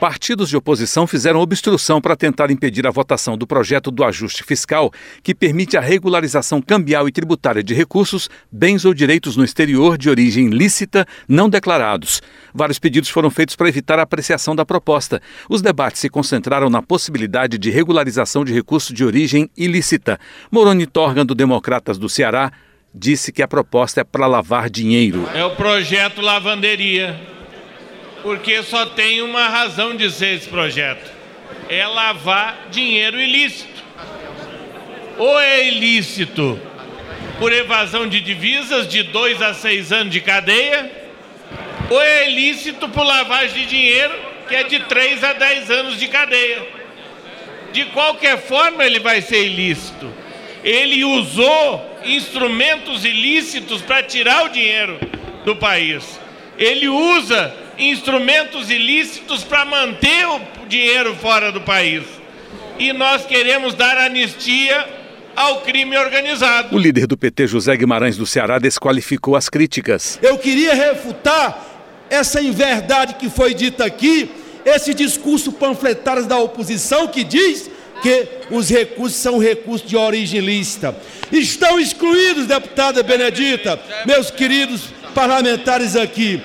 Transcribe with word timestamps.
Partidos 0.00 0.48
de 0.48 0.56
oposição 0.56 1.08
fizeram 1.08 1.40
obstrução 1.40 2.00
para 2.00 2.14
tentar 2.14 2.52
impedir 2.52 2.86
a 2.86 2.90
votação 2.90 3.36
do 3.36 3.48
projeto 3.48 3.90
do 3.90 4.04
ajuste 4.04 4.44
fiscal, 4.44 4.92
que 5.24 5.34
permite 5.34 5.76
a 5.76 5.80
regularização 5.80 6.62
cambial 6.62 7.08
e 7.08 7.12
tributária 7.12 7.64
de 7.64 7.74
recursos, 7.74 8.30
bens 8.50 8.84
ou 8.84 8.94
direitos 8.94 9.36
no 9.36 9.42
exterior 9.42 9.98
de 9.98 10.08
origem 10.08 10.50
lícita 10.50 11.04
não 11.26 11.50
declarados. 11.50 12.22
Vários 12.54 12.78
pedidos 12.78 13.10
foram 13.10 13.28
feitos 13.28 13.56
para 13.56 13.68
evitar 13.68 13.98
a 13.98 14.02
apreciação 14.02 14.54
da 14.54 14.64
proposta. 14.64 15.20
Os 15.50 15.60
debates 15.60 16.00
se 16.00 16.08
concentraram 16.08 16.70
na 16.70 16.80
possibilidade 16.80 17.58
de 17.58 17.68
regularização 17.68 18.44
de 18.44 18.54
recursos 18.54 18.94
de 18.94 19.04
origem 19.04 19.50
ilícita. 19.56 20.16
Moroni 20.48 20.86
Torgan, 20.86 21.26
do 21.26 21.34
Democratas 21.34 21.98
do 21.98 22.08
Ceará, 22.08 22.52
disse 22.94 23.32
que 23.32 23.42
a 23.42 23.48
proposta 23.48 24.02
é 24.02 24.04
para 24.04 24.28
lavar 24.28 24.70
dinheiro. 24.70 25.28
É 25.34 25.44
o 25.44 25.56
projeto 25.56 26.20
Lavanderia 26.20 27.37
porque 28.22 28.62
só 28.62 28.86
tem 28.86 29.22
uma 29.22 29.48
razão 29.48 29.94
de 29.94 30.10
ser 30.10 30.34
esse 30.34 30.48
projeto: 30.48 31.10
é 31.68 31.86
lavar 31.86 32.68
dinheiro 32.70 33.20
ilícito. 33.20 33.78
Ou 35.16 35.40
é 35.40 35.66
ilícito 35.66 36.60
por 37.38 37.52
evasão 37.52 38.08
de 38.08 38.20
divisas 38.20 38.88
de 38.88 39.02
dois 39.02 39.40
a 39.42 39.54
seis 39.54 39.92
anos 39.92 40.12
de 40.12 40.20
cadeia, 40.20 40.90
ou 41.90 42.00
é 42.00 42.30
ilícito 42.30 42.88
por 42.88 43.04
lavagem 43.04 43.62
de 43.62 43.66
dinheiro, 43.66 44.14
que 44.48 44.54
é 44.54 44.62
de 44.62 44.80
três 44.80 45.22
a 45.24 45.32
dez 45.32 45.70
anos 45.70 45.98
de 45.98 46.08
cadeia. 46.08 46.66
De 47.72 47.84
qualquer 47.86 48.38
forma, 48.38 48.84
ele 48.84 48.98
vai 48.98 49.20
ser 49.20 49.44
ilícito. 49.44 50.12
Ele 50.64 51.04
usou 51.04 51.98
instrumentos 52.04 53.04
ilícitos 53.04 53.82
para 53.82 54.02
tirar 54.02 54.44
o 54.46 54.48
dinheiro 54.48 54.98
do 55.44 55.54
país. 55.54 56.18
Ele 56.56 56.88
usa 56.88 57.54
instrumentos 57.78 58.70
ilícitos 58.70 59.44
para 59.44 59.64
manter 59.64 60.26
o 60.26 60.66
dinheiro 60.68 61.14
fora 61.14 61.52
do 61.52 61.60
país. 61.60 62.02
E 62.78 62.92
nós 62.92 63.24
queremos 63.24 63.74
dar 63.74 63.96
anistia 63.96 64.86
ao 65.36 65.60
crime 65.60 65.96
organizado. 65.96 66.74
O 66.74 66.78
líder 66.78 67.06
do 67.06 67.16
PT, 67.16 67.46
José 67.46 67.76
Guimarães 67.76 68.16
do 68.16 68.26
Ceará, 68.26 68.58
desqualificou 68.58 69.36
as 69.36 69.48
críticas. 69.48 70.18
Eu 70.20 70.36
queria 70.38 70.74
refutar 70.74 71.66
essa 72.10 72.42
inverdade 72.42 73.14
que 73.14 73.30
foi 73.30 73.54
dita 73.54 73.84
aqui, 73.84 74.30
esse 74.64 74.92
discurso 74.92 75.52
panfletário 75.52 76.26
da 76.26 76.38
oposição 76.38 77.06
que 77.06 77.22
diz 77.22 77.70
que 78.02 78.28
os 78.50 78.68
recursos 78.68 79.18
são 79.18 79.38
recursos 79.38 79.88
de 79.88 79.96
origem 79.96 80.40
lícita. 80.40 80.96
Estão 81.30 81.78
excluídos, 81.78 82.46
deputada 82.46 83.02
Benedita, 83.02 83.78
meus 84.06 84.30
queridos 84.30 84.88
parlamentares 85.14 85.94
aqui 85.94 86.40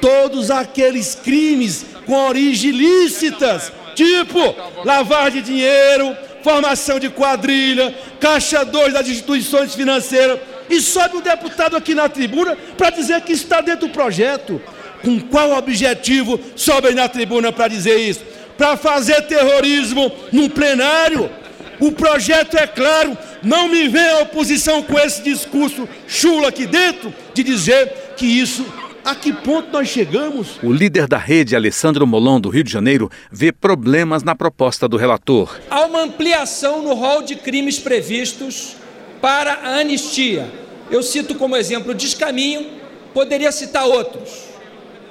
todos 0.00 0.50
aqueles 0.50 1.14
crimes 1.14 1.84
com 2.06 2.14
origem 2.26 2.70
ilícitas, 2.70 3.72
tipo 3.94 4.38
lavar 4.84 5.30
de 5.30 5.42
dinheiro, 5.42 6.16
formação 6.42 6.98
de 6.98 7.10
quadrilha, 7.10 7.94
caixa 8.20 8.64
2 8.64 8.94
das 8.94 9.08
instituições 9.08 9.74
financeiras, 9.74 10.38
e 10.70 10.80
sobe 10.80 11.16
um 11.16 11.20
deputado 11.20 11.76
aqui 11.76 11.94
na 11.94 12.08
tribuna 12.08 12.56
para 12.76 12.90
dizer 12.90 13.20
que 13.22 13.32
está 13.32 13.60
dentro 13.60 13.88
do 13.88 13.92
projeto. 13.92 14.60
Com 15.02 15.20
qual 15.20 15.52
objetivo 15.52 16.40
sobe 16.56 16.92
na 16.92 17.08
tribuna 17.08 17.52
para 17.52 17.68
dizer 17.68 17.98
isso? 17.98 18.20
Para 18.56 18.76
fazer 18.76 19.22
terrorismo 19.22 20.10
num 20.32 20.48
plenário? 20.48 21.30
O 21.78 21.92
projeto 21.92 22.56
é 22.56 22.66
claro, 22.66 23.16
não 23.42 23.68
me 23.68 23.88
vem 23.88 24.08
a 24.08 24.18
oposição 24.20 24.82
com 24.82 24.98
esse 24.98 25.22
discurso 25.22 25.88
chula 26.08 26.48
aqui 26.48 26.66
dentro 26.66 27.14
de 27.32 27.44
dizer 27.44 28.14
que 28.16 28.26
isso 28.26 28.66
a 29.04 29.14
que 29.14 29.32
ponto 29.32 29.70
nós 29.72 29.88
chegamos? 29.88 30.58
O 30.62 30.72
líder 30.72 31.06
da 31.06 31.18
rede, 31.18 31.56
Alessandro 31.56 32.06
Molon, 32.06 32.40
do 32.40 32.48
Rio 32.48 32.64
de 32.64 32.70
Janeiro, 32.70 33.10
vê 33.30 33.52
problemas 33.52 34.22
na 34.22 34.34
proposta 34.34 34.88
do 34.88 34.96
relator. 34.96 35.58
Há 35.70 35.86
uma 35.86 36.02
ampliação 36.02 36.82
no 36.82 36.94
rol 36.94 37.22
de 37.22 37.36
crimes 37.36 37.78
previstos 37.78 38.76
para 39.20 39.54
a 39.54 39.78
anistia. 39.78 40.50
Eu 40.90 41.02
cito 41.02 41.34
como 41.34 41.56
exemplo 41.56 41.92
o 41.92 41.94
descaminho, 41.94 42.66
poderia 43.14 43.52
citar 43.52 43.86
outros. 43.86 44.48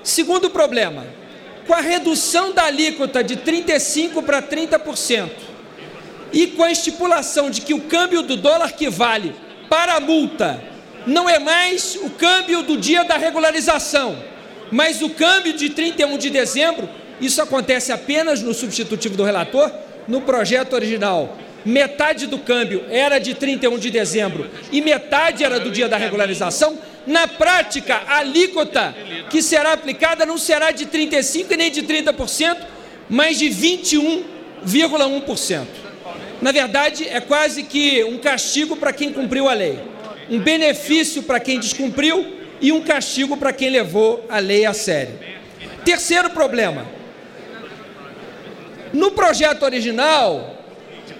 Segundo 0.03 0.49
problema, 0.49 1.05
com 1.65 1.73
a 1.73 1.81
redução 1.81 2.53
da 2.53 2.63
alíquota 2.63 3.23
de 3.23 3.37
35% 3.37 4.23
para 4.23 4.41
30%, 4.41 5.29
e 6.31 6.47
com 6.47 6.63
a 6.63 6.71
estipulação 6.71 7.49
de 7.49 7.61
que 7.61 7.73
o 7.73 7.81
câmbio 7.81 8.21
do 8.21 8.35
dólar 8.37 8.73
que 8.73 8.89
vale 8.89 9.33
para 9.69 9.95
a 9.95 9.99
multa 9.99 10.61
não 11.07 11.27
é 11.29 11.39
mais 11.39 11.95
o 11.95 12.09
câmbio 12.09 12.63
do 12.63 12.75
dia 12.77 13.05
da 13.05 13.15
regularização, 13.17 14.21
mas 14.69 15.01
o 15.01 15.09
câmbio 15.09 15.53
de 15.53 15.69
31 15.69 16.17
de 16.17 16.29
dezembro. 16.29 16.89
Isso 17.21 17.41
acontece 17.41 17.93
apenas 17.93 18.43
no 18.43 18.53
substitutivo 18.53 19.15
do 19.15 19.23
relator. 19.23 19.71
No 20.07 20.21
projeto 20.21 20.73
original, 20.73 21.35
metade 21.65 22.27
do 22.27 22.37
câmbio 22.37 22.85
era 22.89 23.17
de 23.19 23.33
31 23.33 23.79
de 23.79 23.89
dezembro 23.89 24.47
e 24.71 24.79
metade 24.81 25.43
era 25.43 25.59
do 25.59 25.71
dia 25.71 25.87
da 25.87 25.97
regularização. 25.97 26.77
Na 27.07 27.27
prática, 27.27 28.03
a 28.07 28.17
alíquota 28.17 28.95
que 29.29 29.41
será 29.41 29.73
aplicada 29.73 30.23
não 30.25 30.37
será 30.37 30.71
de 30.71 30.85
35% 30.85 31.51
e 31.51 31.57
nem 31.57 31.71
de 31.71 31.81
30%, 31.83 32.57
mas 33.09 33.39
de 33.39 33.49
21,1%. 33.49 35.65
Na 36.41 36.51
verdade, 36.51 37.07
é 37.07 37.21
quase 37.21 37.63
que 37.63 38.03
um 38.03 38.17
castigo 38.17 38.75
para 38.75 38.91
quem 38.93 39.11
cumpriu 39.11 39.49
a 39.49 39.53
lei 39.53 39.79
um 40.29 40.39
benefício 40.39 41.23
para 41.23 41.39
quem 41.39 41.59
descumpriu 41.59 42.37
e 42.59 42.71
um 42.71 42.81
castigo 42.81 43.37
para 43.37 43.53
quem 43.53 43.69
levou 43.69 44.25
a 44.29 44.39
lei 44.39 44.65
a 44.65 44.73
sério. 44.73 45.13
Terceiro 45.85 46.29
problema. 46.31 46.85
No 48.93 49.11
projeto 49.11 49.63
original, 49.63 50.57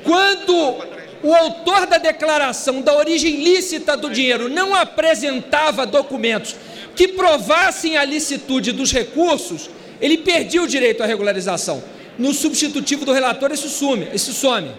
quando 0.03 0.77
o 1.23 1.33
autor 1.33 1.85
da 1.85 1.97
declaração 1.97 2.81
da 2.81 2.93
origem 2.95 3.43
lícita 3.43 3.97
do 3.97 4.09
dinheiro 4.09 4.49
não 4.49 4.73
apresentava 4.73 5.85
documentos 5.85 6.55
que 6.95 7.09
provassem 7.09 7.97
a 7.97 8.03
licitude 8.03 8.71
dos 8.71 8.91
recursos, 8.91 9.69
ele 10.01 10.17
perdia 10.17 10.61
o 10.61 10.67
direito 10.67 11.03
à 11.03 11.05
regularização. 11.05 11.83
No 12.17 12.33
substitutivo 12.33 13.05
do 13.05 13.13
relator, 13.13 13.51
isso 13.51 13.69
some, 13.69 14.07
isso 14.13 14.33
some. 14.33 14.71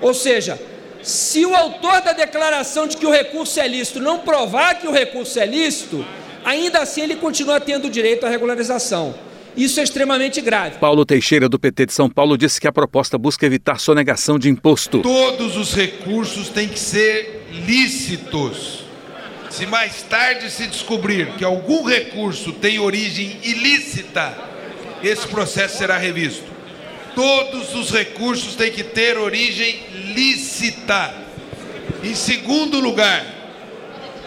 Ou 0.00 0.12
seja, 0.12 0.60
se 1.02 1.44
o 1.44 1.54
autor 1.54 2.00
da 2.00 2.12
declaração 2.12 2.86
de 2.86 2.96
que 2.96 3.06
o 3.06 3.10
recurso 3.10 3.58
é 3.60 3.66
lícito 3.66 4.00
não 4.00 4.18
provar 4.18 4.76
que 4.76 4.86
o 4.86 4.92
recurso 4.92 5.38
é 5.38 5.46
lícito, 5.46 6.04
ainda 6.44 6.80
assim 6.80 7.02
ele 7.02 7.16
continua 7.16 7.60
tendo 7.60 7.90
direito 7.90 8.24
à 8.24 8.28
regularização. 8.28 9.14
Isso 9.56 9.80
é 9.80 9.82
extremamente 9.82 10.40
grave. 10.40 10.78
Paulo 10.78 11.04
Teixeira, 11.04 11.48
do 11.48 11.58
PT 11.58 11.86
de 11.86 11.92
São 11.92 12.08
Paulo, 12.08 12.38
disse 12.38 12.60
que 12.60 12.66
a 12.66 12.72
proposta 12.72 13.18
busca 13.18 13.44
evitar 13.44 13.78
sonegação 13.78 14.38
de 14.38 14.48
imposto. 14.48 15.00
Todos 15.02 15.56
os 15.56 15.74
recursos 15.74 16.48
têm 16.48 16.68
que 16.68 16.78
ser 16.78 17.46
lícitos. 17.66 18.84
Se 19.50 19.66
mais 19.66 20.02
tarde 20.02 20.50
se 20.50 20.66
descobrir 20.66 21.34
que 21.34 21.44
algum 21.44 21.84
recurso 21.84 22.52
tem 22.54 22.78
origem 22.78 23.38
ilícita, 23.42 24.34
esse 25.02 25.28
processo 25.28 25.76
será 25.76 25.98
revisto. 25.98 26.51
Todos 27.14 27.74
os 27.74 27.90
recursos 27.90 28.54
têm 28.54 28.72
que 28.72 28.82
ter 28.82 29.18
origem 29.18 29.82
lícita. 30.14 31.14
Em 32.02 32.14
segundo 32.14 32.80
lugar, 32.80 33.24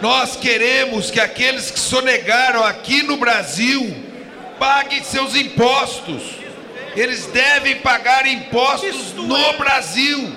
nós 0.00 0.36
queremos 0.36 1.10
que 1.10 1.20
aqueles 1.20 1.70
que 1.70 1.78
sonegaram 1.78 2.62
aqui 2.64 3.02
no 3.02 3.16
Brasil 3.16 3.94
paguem 4.58 5.02
seus 5.02 5.34
impostos. 5.34 6.22
Eles 6.94 7.26
devem 7.26 7.76
pagar 7.76 8.26
impostos 8.26 9.12
no 9.14 9.52
Brasil. 9.54 10.32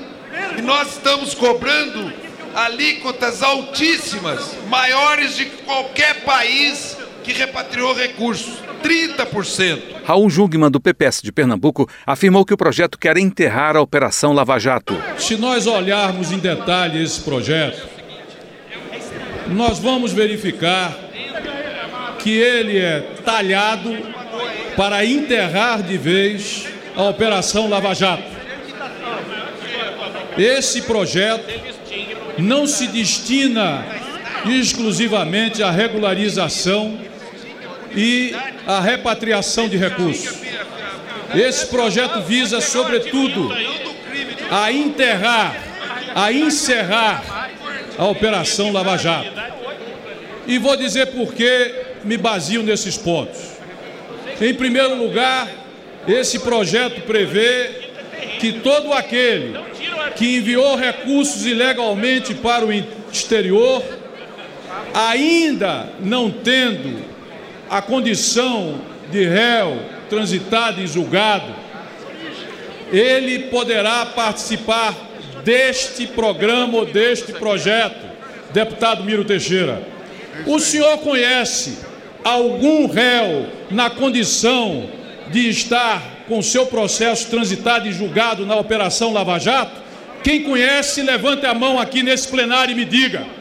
E 0.58 0.62
nós 0.62 0.94
estamos 0.94 1.34
cobrando 1.34 2.12
alíquotas 2.56 3.44
altíssimas, 3.44 4.56
maiores 4.68 5.36
de 5.36 5.46
qualquer 5.46 6.22
país 6.22 6.98
que 7.24 7.32
repatriou 7.32 7.94
recursos. 7.94 8.56
30%. 8.84 9.99
Raul 10.10 10.28
Jungmann, 10.28 10.72
do 10.72 10.80
PPS 10.80 11.22
de 11.22 11.32
Pernambuco, 11.32 11.88
afirmou 12.04 12.44
que 12.44 12.52
o 12.52 12.58
projeto 12.58 12.98
quer 12.98 13.16
enterrar 13.16 13.76
a 13.76 13.82
Operação 13.82 14.34
Lava 14.34 14.58
Jato. 14.58 14.98
Se 15.20 15.36
nós 15.36 15.68
olharmos 15.68 16.32
em 16.32 16.40
detalhe 16.40 17.04
esse 17.04 17.22
projeto, 17.22 17.88
nós 19.50 19.78
vamos 19.78 20.12
verificar 20.12 20.98
que 22.18 22.32
ele 22.32 22.80
é 22.80 23.02
talhado 23.24 23.96
para 24.76 25.06
enterrar 25.06 25.84
de 25.84 25.96
vez 25.96 26.66
a 26.96 27.04
Operação 27.04 27.70
Lava 27.70 27.94
Jato. 27.94 28.24
Esse 30.36 30.82
projeto 30.82 31.54
não 32.40 32.66
se 32.66 32.88
destina 32.88 33.86
exclusivamente 34.48 35.62
à 35.62 35.70
regularização 35.70 36.98
e 37.96 38.36
a 38.68 38.80
repatriação 38.80 39.68
de 39.68 39.78
recursos. 39.78 40.40
Esse 41.36 41.68
projeto 41.68 42.22
visa, 42.22 42.60
sobretudo, 42.60 43.52
a 44.50 44.72
enterrar, 44.72 45.56
a 46.16 46.32
encerrar 46.32 47.50
a 47.98 48.06
Operação 48.06 48.72
Lava 48.72 48.98
Jato. 48.98 49.32
E 50.48 50.58
vou 50.58 50.76
dizer 50.76 51.08
por 51.08 51.34
que 51.34 51.74
me 52.04 52.18
baseio 52.18 52.64
nesses 52.64 52.98
pontos. 52.98 53.40
Em 54.42 54.54
primeiro 54.54 54.96
lugar, 54.96 55.48
esse 56.08 56.40
projeto 56.40 57.02
prevê 57.02 57.90
que 58.40 58.54
todo 58.54 58.94
aquele 58.94 59.60
que 60.16 60.38
enviou 60.38 60.76
recursos 60.76 61.46
ilegalmente 61.46 62.34
para 62.34 62.66
o 62.66 62.72
exterior, 63.12 63.84
ainda 64.94 65.90
não 66.00 66.32
tendo 66.32 67.09
a 67.70 67.82
condição 67.82 68.82
de 69.12 69.26
réu 69.26 69.80
transitado 70.10 70.82
e 70.82 70.88
julgado, 70.88 71.54
ele 72.92 73.40
poderá 73.50 74.06
participar 74.08 74.96
deste 75.44 76.08
programa 76.08 76.80
ou 76.80 76.86
deste 76.86 77.32
projeto, 77.34 78.08
deputado 78.52 79.04
Miro 79.04 79.24
Teixeira. 79.24 79.82
O 80.46 80.60
senhor 80.60 80.98
conhece 81.00 81.80
algum 82.24 82.88
réu 82.88 83.48
na 83.70 83.90
condição 83.90 84.90
de 85.32 85.48
estar 85.50 86.02
com 86.28 86.42
seu 86.42 86.66
processo 86.66 87.30
transitado 87.30 87.88
e 87.88 87.92
julgado 87.92 88.46
na 88.46 88.56
Operação 88.56 89.14
Lava 89.14 89.38
Jato? 89.40 89.80
Quem 90.24 90.44
conhece, 90.44 91.02
levante 91.02 91.46
a 91.46 91.54
mão 91.54 91.80
aqui 91.80 92.04
nesse 92.04 92.28
plenário 92.28 92.72
e 92.72 92.76
me 92.76 92.86
diga. 92.86 93.39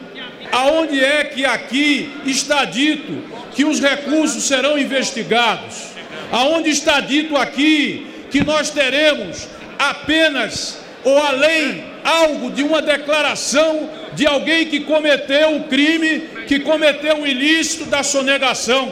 Aonde 0.51 1.03
é 1.03 1.23
que 1.23 1.45
aqui 1.45 2.11
está 2.25 2.65
dito 2.65 3.23
que 3.53 3.65
os 3.65 3.79
recursos 3.79 4.43
serão 4.43 4.77
investigados? 4.77 5.89
Aonde 6.31 6.69
está 6.69 6.99
dito 6.99 7.35
aqui 7.35 8.07
que 8.31 8.43
nós 8.43 8.69
teremos 8.69 9.47
apenas 9.77 10.79
ou 11.03 11.17
além 11.17 11.83
algo 12.03 12.51
de 12.51 12.63
uma 12.63 12.81
declaração 12.81 13.89
de 14.13 14.25
alguém 14.25 14.65
que 14.65 14.81
cometeu 14.81 15.55
o 15.55 15.63
crime, 15.63 16.21
que 16.47 16.59
cometeu 16.59 17.21
o 17.21 17.27
ilícito 17.27 17.85
da 17.85 18.03
sonegação? 18.03 18.91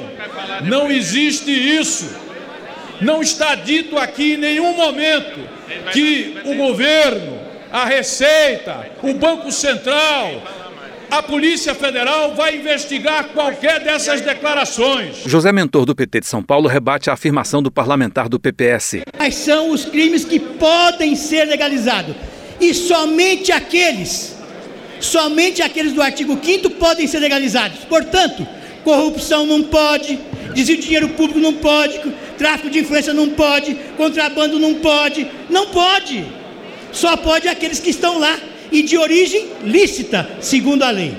Não 0.63 0.91
existe 0.91 1.51
isso. 1.51 2.15
Não 3.01 3.21
está 3.21 3.55
dito 3.55 3.97
aqui 3.97 4.33
em 4.33 4.37
nenhum 4.37 4.73
momento 4.73 5.39
que 5.91 6.37
o 6.45 6.55
governo, 6.55 7.39
a 7.71 7.85
Receita, 7.85 8.89
o 9.03 9.13
Banco 9.13 9.51
Central, 9.51 10.41
a 11.09 11.23
Polícia 11.23 11.73
Federal 11.73 12.35
vai 12.35 12.57
investigar 12.57 13.29
qualquer 13.29 13.79
dessas 13.79 14.21
declarações. 14.21 15.23
José 15.25 15.51
Mentor, 15.51 15.85
do 15.85 15.95
PT 15.95 16.21
de 16.21 16.27
São 16.27 16.43
Paulo, 16.43 16.67
rebate 16.67 17.09
a 17.09 17.13
afirmação 17.13 17.63
do 17.63 17.71
parlamentar 17.71 18.27
do 18.27 18.39
PPS. 18.39 19.03
Quais 19.15 19.35
são 19.35 19.71
os 19.71 19.85
crimes 19.85 20.25
que 20.25 20.39
podem 20.39 21.15
ser 21.15 21.45
legalizados? 21.45 22.15
E 22.59 22.73
somente 22.73 23.51
aqueles, 23.51 24.35
somente 24.99 25.61
aqueles 25.61 25.93
do 25.93 26.01
artigo 26.01 26.37
5 26.41 26.71
podem 26.71 27.07
ser 27.07 27.19
legalizados. 27.19 27.79
Portanto, 27.85 28.45
corrupção 28.83 29.45
não 29.45 29.63
pode, 29.63 30.19
desvio 30.53 30.77
de 30.77 30.83
dinheiro 30.83 31.09
público 31.09 31.39
não 31.39 31.53
pode, 31.53 31.99
tráfico 32.37 32.69
de 32.69 32.79
influência 32.79 33.13
não 33.13 33.29
pode, 33.29 33.75
contrabando 33.95 34.59
não 34.59 34.75
pode, 34.75 35.29
não 35.49 35.67
pode. 35.67 36.25
Só 36.91 37.15
pode 37.15 37.47
aqueles 37.47 37.79
que 37.79 37.91
estão 37.91 38.17
lá 38.17 38.37
e 38.71 38.83
de 38.83 38.97
origem 38.97 39.47
lícita, 39.63 40.29
segundo 40.39 40.83
a 40.83 40.89
lei. 40.89 41.15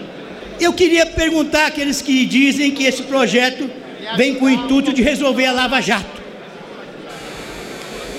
Eu 0.61 0.73
queria 0.73 1.07
perguntar 1.07 1.67
àqueles 1.67 2.03
que 2.03 2.25
dizem 2.27 2.73
que 2.73 2.85
esse 2.85 3.03
projeto 3.03 3.71
vem 4.17 4.35
com 4.35 4.47
o 4.47 4.51
intuito 4.51 4.93
de 4.93 5.03
resolver 5.03 5.47
a 5.47 5.53
Lava 5.53 5.81
Jato. 5.81 6.19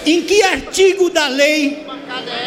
Em 0.05 0.21
que 0.21 0.41
artigo 0.43 1.09
da 1.09 1.27
lei 1.27 1.85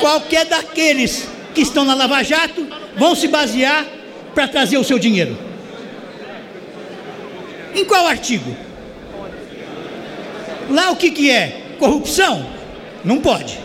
qualquer 0.01 0.47
daqueles 0.47 1.29
que 1.55 1.61
estão 1.61 1.85
na 1.85 1.95
Lava 1.95 2.23
Jato 2.23 2.67
vão 2.97 3.15
se 3.15 3.29
basear 3.29 3.87
para 4.35 4.49
trazer 4.49 4.79
o 4.79 4.85
seu 4.85 4.99
dinheiro? 4.99 5.37
Em 7.75 7.85
qual 7.85 8.07
artigo? 8.07 8.57
Lá 10.71 10.91
o 10.91 10.97
que, 10.97 11.11
que 11.11 11.31
é? 11.31 11.75
Corrupção? 11.79 12.47
Não 13.05 13.19
pode. 13.19 13.59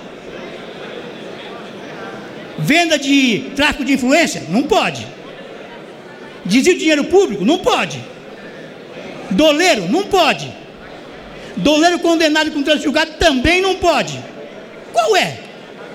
Venda 2.67 2.99
de 2.99 3.51
tráfico 3.55 3.85
de 3.85 3.93
influência? 3.93 4.43
Não 4.49 4.63
pode. 4.63 5.07
Desvio 6.43 6.73
de 6.73 6.79
dinheiro 6.79 7.05
público? 7.05 7.45
Não 7.45 7.59
pode. 7.59 7.97
Doleiro? 9.31 9.87
Não 9.87 10.03
pode. 10.03 10.53
Doleiro 11.55 11.97
condenado 11.99 12.51
com 12.51 12.61
trânsito 12.61 12.83
julgado 12.83 13.11
também 13.13 13.61
não 13.61 13.75
pode. 13.75 14.21
Qual 14.91 15.15
é? 15.15 15.37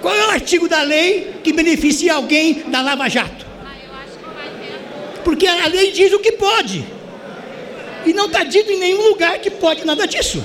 Qual 0.00 0.14
é 0.14 0.28
o 0.28 0.30
artigo 0.30 0.66
da 0.66 0.80
lei 0.80 1.34
que 1.44 1.52
beneficia 1.52 2.14
alguém 2.14 2.62
da 2.68 2.80
Lava 2.80 3.06
Jato? 3.06 3.44
Porque 5.22 5.46
a 5.46 5.66
lei 5.66 5.92
diz 5.92 6.10
o 6.14 6.20
que 6.20 6.32
pode. 6.32 6.86
E 8.06 8.14
não 8.14 8.28
está 8.28 8.44
dito 8.44 8.72
em 8.72 8.78
nenhum 8.78 9.10
lugar 9.10 9.38
que 9.40 9.50
pode 9.50 9.84
nada 9.84 10.06
disso. 10.06 10.42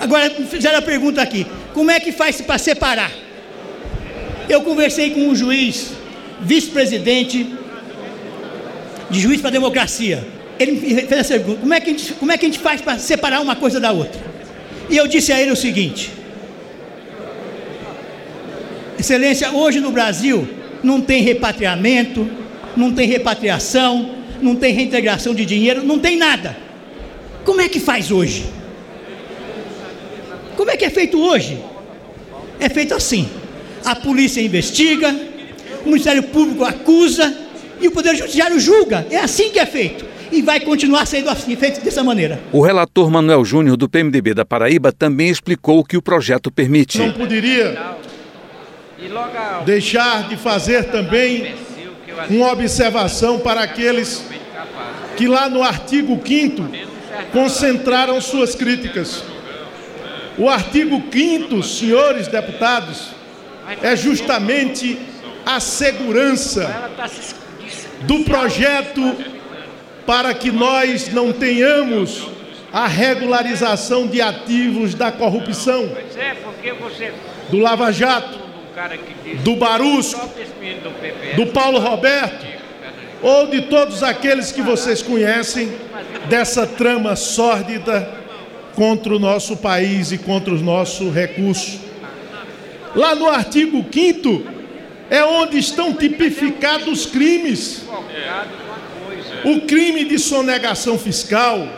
Agora, 0.00 0.28
fizeram 0.50 0.80
a 0.80 0.82
pergunta 0.82 1.22
aqui: 1.22 1.46
como 1.72 1.92
é 1.92 2.00
que 2.00 2.10
faz 2.10 2.40
para 2.40 2.58
separar? 2.58 3.25
Eu 4.48 4.62
conversei 4.62 5.10
com 5.10 5.28
um 5.28 5.34
juiz, 5.34 5.92
vice-presidente 6.40 7.46
de 9.10 9.20
juiz 9.20 9.40
para 9.40 9.48
a 9.48 9.52
democracia. 9.52 10.26
Ele 10.58 10.72
me 10.72 10.80
fez 10.80 11.12
essa 11.12 11.34
pergunta: 11.34 11.60
como 11.60 11.74
é, 11.74 11.80
que 11.80 11.90
a 11.90 11.92
gente, 11.92 12.12
como 12.14 12.32
é 12.32 12.38
que 12.38 12.46
a 12.46 12.48
gente 12.48 12.60
faz 12.60 12.80
para 12.80 12.98
separar 12.98 13.40
uma 13.40 13.56
coisa 13.56 13.80
da 13.80 13.90
outra? 13.90 14.20
E 14.88 14.96
eu 14.96 15.08
disse 15.08 15.32
a 15.32 15.40
ele 15.40 15.50
o 15.50 15.56
seguinte: 15.56 16.12
Excelência, 18.98 19.50
hoje 19.50 19.80
no 19.80 19.90
Brasil 19.90 20.48
não 20.82 21.00
tem 21.00 21.22
repatriamento, 21.22 22.28
não 22.76 22.92
tem 22.92 23.08
repatriação, 23.08 24.14
não 24.40 24.54
tem 24.54 24.72
reintegração 24.72 25.34
de 25.34 25.44
dinheiro, 25.44 25.82
não 25.82 25.98
tem 25.98 26.16
nada. 26.16 26.56
Como 27.44 27.60
é 27.60 27.68
que 27.68 27.80
faz 27.80 28.12
hoje? 28.12 28.46
Como 30.56 30.70
é 30.70 30.76
que 30.76 30.84
é 30.84 30.90
feito 30.90 31.20
hoje? 31.20 31.58
É 32.60 32.68
feito 32.68 32.94
assim 32.94 33.28
a 33.86 33.94
polícia 33.94 34.40
investiga, 34.40 35.14
o 35.82 35.86
Ministério 35.86 36.24
Público 36.24 36.64
acusa 36.64 37.32
e 37.80 37.86
o 37.86 37.92
Poder 37.92 38.16
Judiciário 38.16 38.58
julga. 38.58 39.06
É 39.08 39.18
assim 39.18 39.50
que 39.50 39.60
é 39.60 39.64
feito. 39.64 40.04
E 40.32 40.42
vai 40.42 40.58
continuar 40.58 41.06
sendo 41.06 41.30
assim, 41.30 41.54
feito 41.54 41.80
dessa 41.84 42.02
maneira. 42.02 42.40
O 42.52 42.60
relator 42.60 43.08
Manuel 43.08 43.44
Júnior, 43.44 43.76
do 43.76 43.88
PMDB 43.88 44.34
da 44.34 44.44
Paraíba, 44.44 44.90
também 44.90 45.28
explicou 45.28 45.78
o 45.78 45.84
que 45.84 45.96
o 45.96 46.02
projeto 46.02 46.50
permite. 46.50 46.98
Não 46.98 47.12
poderia 47.12 47.94
deixar 49.64 50.28
de 50.28 50.36
fazer 50.36 50.86
também 50.86 51.54
uma 52.28 52.50
observação 52.50 53.38
para 53.38 53.62
aqueles 53.62 54.24
que 55.16 55.28
lá 55.28 55.48
no 55.48 55.62
artigo 55.62 56.20
5 56.26 56.68
concentraram 57.32 58.20
suas 58.20 58.56
críticas. 58.56 59.22
O 60.36 60.48
artigo 60.48 61.00
5 61.12 61.62
senhores 61.62 62.26
deputados, 62.26 63.15
é 63.82 63.96
justamente 63.96 64.98
a 65.44 65.60
segurança 65.60 66.90
do 68.02 68.20
projeto 68.20 69.16
para 70.06 70.32
que 70.34 70.50
nós 70.50 71.12
não 71.12 71.32
tenhamos 71.32 72.28
a 72.72 72.86
regularização 72.86 74.06
de 74.06 74.20
ativos 74.20 74.94
da 74.94 75.10
corrupção, 75.10 75.90
do 77.48 77.58
Lava 77.58 77.90
Jato, 77.92 78.38
do 79.42 79.56
Barusco, 79.56 80.28
do 81.36 81.46
Paulo 81.46 81.78
Roberto, 81.78 82.46
ou 83.22 83.46
de 83.46 83.62
todos 83.62 84.02
aqueles 84.02 84.52
que 84.52 84.62
vocês 84.62 85.02
conhecem 85.02 85.72
dessa 86.28 86.66
trama 86.66 87.16
sórdida 87.16 88.08
contra 88.74 89.14
o 89.14 89.18
nosso 89.18 89.56
país 89.56 90.12
e 90.12 90.18
contra 90.18 90.52
os 90.52 90.60
nossos 90.60 91.12
recursos. 91.12 91.78
Lá 92.96 93.14
no 93.14 93.28
artigo 93.28 93.84
5 93.92 94.42
é 95.10 95.22
onde 95.22 95.58
estão 95.58 95.92
tipificados 95.92 96.88
os 96.88 97.04
crimes. 97.04 97.84
O 99.44 99.60
crime 99.60 100.06
de 100.06 100.18
sonegação 100.18 100.98
fiscal, 100.98 101.68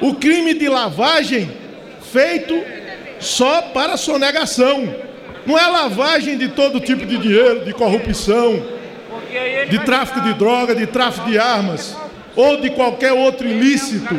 o 0.00 0.14
crime 0.16 0.52
de 0.52 0.68
lavagem 0.68 1.48
feito 2.12 2.60
só 3.20 3.62
para 3.62 3.96
sonegação. 3.96 4.92
Não 5.46 5.56
é 5.56 5.66
lavagem 5.68 6.36
de 6.36 6.48
todo 6.48 6.80
tipo 6.80 7.06
de 7.06 7.16
dinheiro, 7.16 7.64
de 7.64 7.72
corrupção, 7.72 8.66
de 9.70 9.78
tráfico 9.78 10.22
de 10.22 10.34
droga, 10.34 10.74
de 10.74 10.88
tráfico 10.88 11.30
de 11.30 11.38
armas 11.38 11.96
ou 12.34 12.60
de 12.60 12.70
qualquer 12.70 13.12
outro 13.12 13.46
ilícito. 13.46 14.18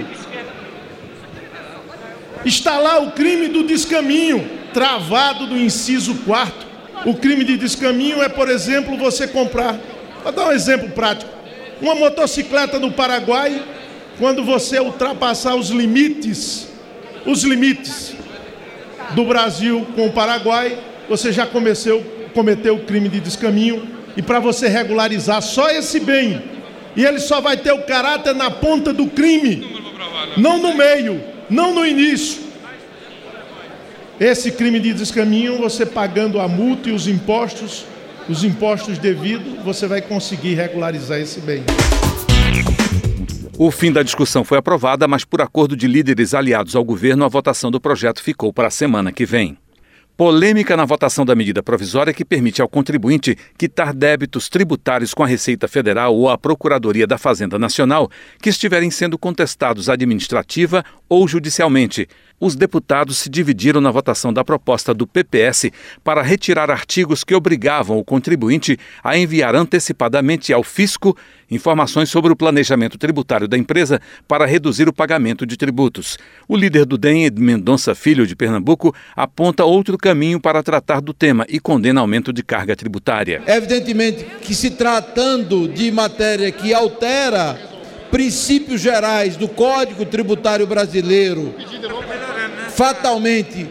Está 2.46 2.80
lá 2.80 3.00
o 3.00 3.12
crime 3.12 3.50
do 3.50 3.64
descaminho 3.64 4.61
travado 4.74 5.48
do 5.48 5.58
inciso 5.58 6.16
4. 6.26 6.72
O 7.06 7.16
crime 7.16 7.44
de 7.44 7.58
descaminho 7.58 8.22
é, 8.22 8.30
por 8.30 8.50
exemplo, 8.50 8.98
você 8.98 9.28
comprar, 9.28 9.80
vou 10.24 10.32
dar 10.32 10.48
um 10.48 10.52
exemplo 10.52 10.90
prático, 10.90 11.32
uma 11.82 11.96
motocicleta 11.96 12.78
no 12.78 12.92
Paraguai, 12.92 13.64
quando 14.20 14.44
você 14.44 14.80
ultrapassar 14.80 15.56
os 15.56 15.70
limites, 15.70 16.68
os 17.26 17.44
limites 17.44 18.14
do 19.16 19.26
Brasil 19.26 19.88
com 19.96 20.08
o 20.08 20.12
Paraguai, 20.12 20.78
você 21.10 21.32
já 21.32 21.46
cometeu, 21.46 22.06
cometeu 22.34 22.76
o 22.76 22.86
crime 22.86 23.10
de 23.10 23.20
descaminho 23.20 23.88
e 24.16 24.22
para 24.22 24.40
você 24.40 24.68
regularizar 24.68 25.42
só 25.42 25.70
esse 25.70 26.00
bem, 26.00 26.42
e 26.96 27.04
ele 27.04 27.20
só 27.20 27.42
vai 27.42 27.58
ter 27.58 27.72
o 27.72 27.84
caráter 27.84 28.36
na 28.36 28.52
ponta 28.52 28.94
do 28.94 29.08
crime, 29.08 29.82
não 30.38 30.60
no 30.60 30.76
meio, 30.76 31.24
não 31.50 31.74
no 31.74 31.86
início. 31.86 32.51
Esse 34.22 34.52
crime 34.52 34.80
de 34.80 34.94
descaminho, 34.94 35.58
você 35.58 35.84
pagando 35.84 36.40
a 36.40 36.48
multa 36.48 36.90
e 36.90 36.92
os 36.92 37.08
impostos, 37.08 37.88
os 38.30 38.44
impostos 38.44 39.00
devidos, 39.00 39.64
você 39.64 39.88
vai 39.88 40.00
conseguir 40.00 40.54
regularizar 40.54 41.20
esse 41.20 41.40
bem. 41.40 41.64
O 43.58 43.72
fim 43.72 43.92
da 43.92 44.04
discussão 44.04 44.44
foi 44.44 44.60
aprovada, 44.60 45.08
mas 45.08 45.26
por 45.26 45.42
acordo 45.42 45.76
de 45.76 45.88
líderes 45.88 46.36
aliados 46.36 46.76
ao 46.76 46.84
governo, 46.84 47.26
a 47.26 47.28
votação 47.28 47.72
do 47.72 47.82
projeto 47.82 48.22
ficou 48.22 48.54
para 48.54 48.68
a 48.68 48.70
semana 48.70 49.12
que 49.12 49.26
vem. 49.26 49.58
Polêmica 50.16 50.78
na 50.78 50.86
votação 50.86 51.26
da 51.26 51.34
medida 51.34 51.64
provisória 51.64 52.14
que 52.14 52.24
permite 52.24 52.62
ao 52.62 52.70
contribuinte 52.70 53.36
quitar 53.58 53.92
débitos 53.92 54.50
tributários 54.50 55.16
com 55.16 55.24
a 55.24 55.28
Receita 55.28 55.68
Federal 55.68 56.16
ou 56.16 56.30
a 56.30 56.38
Procuradoria 56.38 57.08
da 57.08 57.18
Fazenda 57.18 57.58
Nacional 57.58 58.08
que 58.40 58.50
estiverem 58.50 58.92
sendo 58.92 59.18
contestados 59.18 59.90
administrativa 59.90 60.86
ou 61.10 61.28
judicialmente. 61.28 62.08
Os 62.42 62.56
deputados 62.56 63.20
se 63.20 63.30
dividiram 63.30 63.80
na 63.80 63.92
votação 63.92 64.34
da 64.34 64.44
proposta 64.44 64.96
do 64.96 65.06
PPS 65.06 65.70
para 66.04 66.24
retirar 66.24 66.72
artigos 66.72 67.24
que 67.24 67.36
obrigavam 67.36 68.00
o 68.00 68.04
contribuinte 68.04 68.80
a 69.04 69.16
enviar 69.16 69.54
antecipadamente 69.54 70.52
ao 70.52 70.64
fisco 70.64 71.16
informações 71.52 72.10
sobre 72.10 72.34
o 72.34 72.36
planejamento 72.36 72.98
tributário 72.98 73.48
da 73.48 73.56
empresa 73.56 74.02
para 74.28 74.48
reduzir 74.48 74.90
o 74.90 74.94
pagamento 74.94 75.46
de 75.46 75.56
tributos. 75.56 76.18
O 76.48 76.58
líder 76.58 76.86
do 76.86 76.98
DEM, 76.98 77.30
Mendonça 77.38 77.94
Filho 77.94 78.26
de 78.26 78.36
Pernambuco, 78.36 78.96
aponta 79.16 79.64
outro 79.64 79.96
caminho 79.96 80.40
para 80.40 80.64
tratar 80.64 81.00
do 81.00 81.14
tema 81.14 81.46
e 81.48 81.60
condena 81.60 82.02
aumento 82.02 82.34
de 82.34 82.42
carga 82.42 82.76
tributária. 82.76 83.44
Evidentemente 83.46 84.26
que 84.42 84.56
se 84.56 84.72
tratando 84.72 85.68
de 85.68 85.92
matéria 85.92 86.52
que 86.52 86.74
altera 86.74 87.70
princípios 88.10 88.82
gerais 88.82 89.38
do 89.38 89.48
Código 89.48 90.06
Tributário 90.06 90.68
Brasileiro, 90.68 91.56
fatalmente 92.76 93.68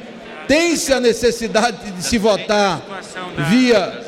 tem-se 0.46 0.92
a 0.92 0.98
necessidade 0.98 1.92
de 1.92 2.02
se 2.02 2.18
votar 2.18 2.82
via 3.48 4.00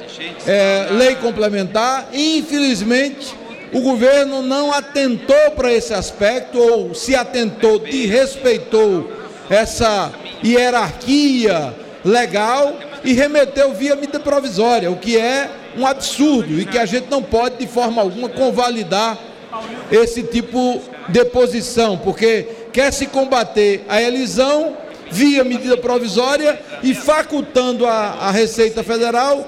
é, 0.44 0.88
lei 0.90 1.14
complementar. 1.14 2.08
E, 2.12 2.38
infelizmente, 2.38 3.32
o 3.72 3.80
governo 3.80 4.42
não 4.42 4.72
atentou 4.72 5.52
para 5.56 5.72
esse 5.72 5.94
aspecto, 5.94 6.58
ou 6.58 6.94
se 6.94 7.14
atentou, 7.14 7.78
desrespeitou 7.78 9.12
essa 9.48 10.12
hierarquia 10.44 11.74
legal 12.04 12.74
e 13.04 13.12
remeteu 13.12 13.72
via 13.72 13.94
medida 13.94 14.18
provisória, 14.18 14.90
o 14.90 14.96
que 14.96 15.16
é 15.16 15.48
um 15.76 15.86
absurdo 15.86 16.60
e 16.60 16.66
que 16.66 16.78
a 16.78 16.84
gente 16.84 17.08
não 17.08 17.22
pode, 17.22 17.58
de 17.58 17.66
forma 17.66 18.02
alguma, 18.02 18.28
convalidar 18.28 19.16
esse 19.90 20.22
tipo 20.22 20.82
de 21.08 21.24
posição, 21.26 21.96
porque 21.98 22.46
quer 22.72 22.92
se 22.92 23.06
combater 23.06 23.84
a 23.88 24.00
elisão 24.00 24.76
via 25.10 25.44
medida 25.44 25.76
provisória 25.76 26.58
e 26.82 26.94
facultando 26.94 27.86
a, 27.86 27.92
a 27.92 28.30
Receita 28.30 28.82
Federal 28.82 29.46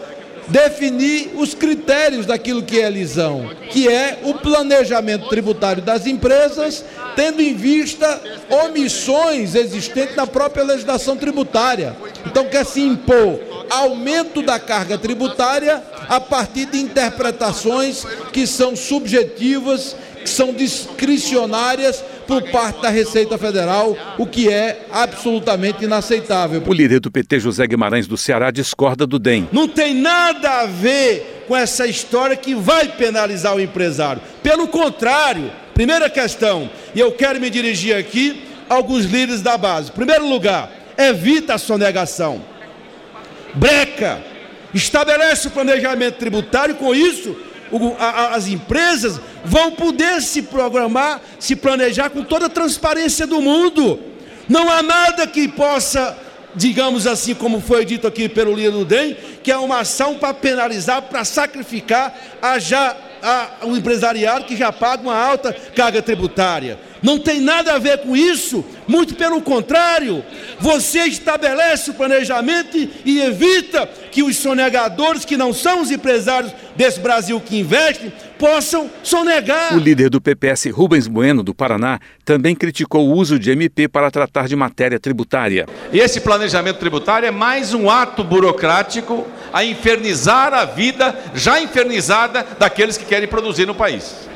definir 0.48 1.32
os 1.36 1.54
critérios 1.54 2.26
daquilo 2.26 2.62
que 2.62 2.80
é 2.80 2.90
lisão, 2.90 3.50
que 3.70 3.88
é 3.88 4.18
o 4.22 4.34
planejamento 4.34 5.28
tributário 5.28 5.82
das 5.82 6.06
empresas, 6.06 6.84
tendo 7.16 7.40
em 7.40 7.54
vista 7.54 8.20
omissões 8.50 9.54
existentes 9.54 10.14
na 10.16 10.26
própria 10.26 10.64
legislação 10.64 11.16
tributária. 11.16 11.96
Então, 12.26 12.44
quer 12.46 12.66
se 12.66 12.82
impor 12.82 13.40
aumento 13.70 14.42
da 14.42 14.58
carga 14.58 14.98
tributária 14.98 15.82
a 16.08 16.20
partir 16.20 16.66
de 16.66 16.78
interpretações 16.78 18.04
que 18.32 18.46
são 18.46 18.76
subjetivas, 18.76 19.96
que 20.24 20.30
são 20.30 20.54
discricionárias 20.54 22.02
por 22.26 22.42
parte 22.50 22.80
da 22.80 22.88
Receita 22.88 23.36
Federal, 23.36 23.94
o 24.18 24.26
que 24.26 24.48
é 24.48 24.86
absolutamente 24.90 25.84
inaceitável. 25.84 26.62
O 26.66 26.72
líder 26.72 26.98
do 26.98 27.10
PT, 27.10 27.40
José 27.40 27.66
Guimarães 27.66 28.06
do 28.06 28.16
Ceará, 28.16 28.50
discorda 28.50 29.06
do 29.06 29.18
DEM. 29.18 29.48
Não 29.52 29.68
tem 29.68 29.94
nada 29.94 30.62
a 30.62 30.66
ver 30.66 31.44
com 31.46 31.54
essa 31.54 31.86
história 31.86 32.34
que 32.36 32.54
vai 32.54 32.88
penalizar 32.88 33.54
o 33.54 33.60
empresário. 33.60 34.22
Pelo 34.42 34.66
contrário, 34.66 35.52
primeira 35.74 36.08
questão, 36.08 36.70
e 36.94 37.00
eu 37.00 37.12
quero 37.12 37.38
me 37.38 37.50
dirigir 37.50 37.94
aqui 37.94 38.42
a 38.68 38.74
alguns 38.74 39.04
líderes 39.04 39.42
da 39.42 39.58
base. 39.58 39.92
Primeiro 39.92 40.26
lugar, 40.26 40.72
evita 40.96 41.54
a 41.54 41.58
sonegação. 41.58 42.40
Breca, 43.52 44.22
estabelece 44.72 45.48
o 45.48 45.50
planejamento 45.50 46.16
tributário, 46.16 46.76
com 46.76 46.94
isso 46.94 47.36
as 48.32 48.46
empresas 48.46 49.20
vão 49.44 49.72
poder 49.72 50.22
se 50.22 50.42
programar, 50.42 51.20
se 51.38 51.56
planejar 51.56 52.10
com 52.10 52.22
toda 52.22 52.46
a 52.46 52.50
transparência 52.50 53.26
do 53.26 53.40
mundo. 53.40 53.98
Não 54.48 54.70
há 54.70 54.82
nada 54.82 55.26
que 55.26 55.48
possa, 55.48 56.16
digamos 56.54 57.06
assim, 57.06 57.34
como 57.34 57.60
foi 57.60 57.84
dito 57.84 58.06
aqui 58.06 58.28
pelo 58.28 58.54
líder 58.54 58.72
do 58.72 58.84
DEM, 58.84 59.16
que 59.42 59.50
é 59.50 59.56
uma 59.56 59.80
ação 59.80 60.14
para 60.14 60.34
penalizar, 60.34 61.02
para 61.02 61.24
sacrificar 61.24 62.14
a 62.40 62.58
já 62.58 62.96
a, 63.22 63.66
o 63.66 63.76
empresariado 63.76 64.44
que 64.44 64.56
já 64.56 64.70
paga 64.70 65.02
uma 65.02 65.16
alta 65.16 65.52
carga 65.74 66.02
tributária. 66.02 66.78
Não 67.04 67.18
tem 67.18 67.38
nada 67.38 67.74
a 67.74 67.78
ver 67.78 67.98
com 67.98 68.16
isso, 68.16 68.64
muito 68.88 69.14
pelo 69.14 69.42
contrário. 69.42 70.24
Você 70.58 71.00
estabelece 71.00 71.90
o 71.90 71.94
planejamento 71.94 72.78
e 73.04 73.20
evita 73.20 73.86
que 74.10 74.22
os 74.22 74.38
sonegadores, 74.38 75.22
que 75.22 75.36
não 75.36 75.52
são 75.52 75.82
os 75.82 75.90
empresários 75.90 76.50
desse 76.74 77.00
Brasil 77.00 77.38
que 77.38 77.58
investem, 77.58 78.10
possam 78.38 78.90
sonegar. 79.02 79.76
O 79.76 79.78
líder 79.78 80.08
do 80.08 80.18
PPS, 80.18 80.70
Rubens 80.70 81.06
Bueno, 81.06 81.42
do 81.42 81.54
Paraná, 81.54 82.00
também 82.24 82.54
criticou 82.54 83.06
o 83.06 83.12
uso 83.12 83.38
de 83.38 83.50
MP 83.50 83.86
para 83.86 84.10
tratar 84.10 84.48
de 84.48 84.56
matéria 84.56 84.98
tributária. 84.98 85.66
E 85.92 86.00
esse 86.00 86.22
planejamento 86.22 86.78
tributário 86.78 87.28
é 87.28 87.30
mais 87.30 87.74
um 87.74 87.90
ato 87.90 88.24
burocrático 88.24 89.26
a 89.52 89.62
infernizar 89.62 90.54
a 90.54 90.64
vida 90.64 91.14
já 91.34 91.60
infernizada 91.60 92.46
daqueles 92.58 92.96
que 92.96 93.04
querem 93.04 93.28
produzir 93.28 93.66
no 93.66 93.74
país. 93.74 94.26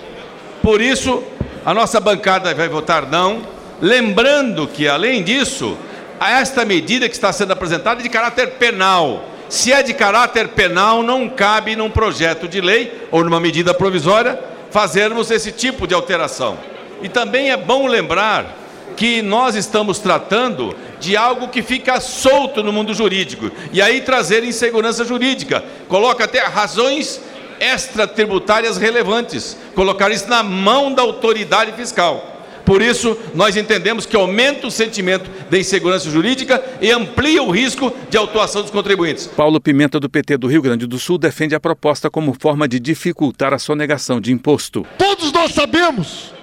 Por 0.62 0.82
isso, 0.82 1.24
a 1.64 1.74
nossa 1.74 2.00
bancada 2.00 2.54
vai 2.54 2.68
votar 2.68 3.06
não, 3.06 3.42
lembrando 3.80 4.66
que, 4.66 4.88
além 4.88 5.22
disso, 5.22 5.76
esta 6.20 6.64
medida 6.64 7.08
que 7.08 7.14
está 7.14 7.32
sendo 7.32 7.52
apresentada 7.52 8.00
é 8.00 8.02
de 8.02 8.08
caráter 8.08 8.52
penal. 8.52 9.24
Se 9.48 9.72
é 9.72 9.82
de 9.82 9.94
caráter 9.94 10.48
penal, 10.48 11.02
não 11.02 11.28
cabe 11.28 11.74
num 11.76 11.90
projeto 11.90 12.48
de 12.48 12.60
lei 12.60 13.06
ou 13.10 13.24
numa 13.24 13.40
medida 13.40 13.72
provisória 13.72 14.38
fazermos 14.70 15.30
esse 15.30 15.52
tipo 15.52 15.86
de 15.86 15.94
alteração. 15.94 16.58
E 17.02 17.08
também 17.08 17.50
é 17.50 17.56
bom 17.56 17.86
lembrar 17.86 18.56
que 18.96 19.22
nós 19.22 19.54
estamos 19.54 20.00
tratando 20.00 20.74
de 20.98 21.16
algo 21.16 21.48
que 21.48 21.62
fica 21.62 22.00
solto 22.00 22.62
no 22.64 22.72
mundo 22.72 22.92
jurídico 22.92 23.50
e 23.72 23.80
aí 23.80 24.00
trazer 24.00 24.42
insegurança 24.42 25.04
jurídica, 25.04 25.64
coloca 25.86 26.24
até 26.24 26.40
razões 26.40 27.20
extratributárias 27.60 28.76
relevantes, 28.76 29.56
colocar 29.74 30.10
isso 30.10 30.28
na 30.28 30.42
mão 30.42 30.92
da 30.92 31.02
autoridade 31.02 31.72
fiscal. 31.72 32.38
Por 32.68 32.82
isso, 32.82 33.16
nós 33.34 33.56
entendemos 33.56 34.04
que 34.04 34.14
aumenta 34.14 34.66
o 34.66 34.70
sentimento 34.70 35.30
de 35.48 35.58
insegurança 35.58 36.10
jurídica 36.10 36.62
e 36.82 36.90
amplia 36.90 37.42
o 37.42 37.50
risco 37.50 37.90
de 38.10 38.18
autuação 38.18 38.60
dos 38.60 38.70
contribuintes. 38.70 39.26
Paulo 39.26 39.58
Pimenta, 39.58 39.98
do 39.98 40.10
PT 40.10 40.36
do 40.36 40.46
Rio 40.46 40.60
Grande 40.60 40.86
do 40.86 40.98
Sul, 40.98 41.16
defende 41.16 41.54
a 41.54 41.60
proposta 41.60 42.10
como 42.10 42.36
forma 42.38 42.68
de 42.68 42.78
dificultar 42.78 43.54
a 43.54 43.58
sonegação 43.58 44.20
de 44.20 44.34
imposto. 44.34 44.86
Todos 44.98 45.32
nós 45.32 45.54
sabemos, 45.54 46.34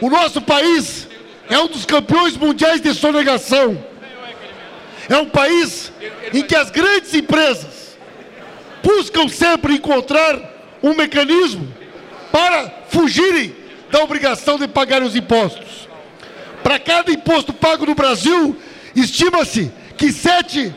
o 0.00 0.08
nosso 0.08 0.40
país 0.40 1.08
é 1.48 1.58
um 1.58 1.66
dos 1.66 1.84
campeões 1.84 2.36
mundiais 2.36 2.80
de 2.80 2.94
sonegação. 2.94 3.76
É 5.08 5.16
um 5.16 5.26
país 5.26 5.92
em 6.32 6.44
que 6.44 6.54
as 6.54 6.70
grandes 6.70 7.12
empresas 7.12 7.89
buscam 8.82 9.28
sempre 9.28 9.74
encontrar 9.74 10.38
um 10.82 10.94
mecanismo 10.94 11.72
para 12.32 12.70
fugirem 12.88 13.54
da 13.90 14.02
obrigação 14.02 14.58
de 14.58 14.68
pagar 14.68 15.02
os 15.02 15.16
impostos. 15.16 15.88
Para 16.62 16.78
cada 16.78 17.10
imposto 17.10 17.52
pago 17.52 17.86
no 17.86 17.94
Brasil, 17.94 18.56
estima-se 18.94 19.70
que 19.96 20.12
sete 20.12 20.74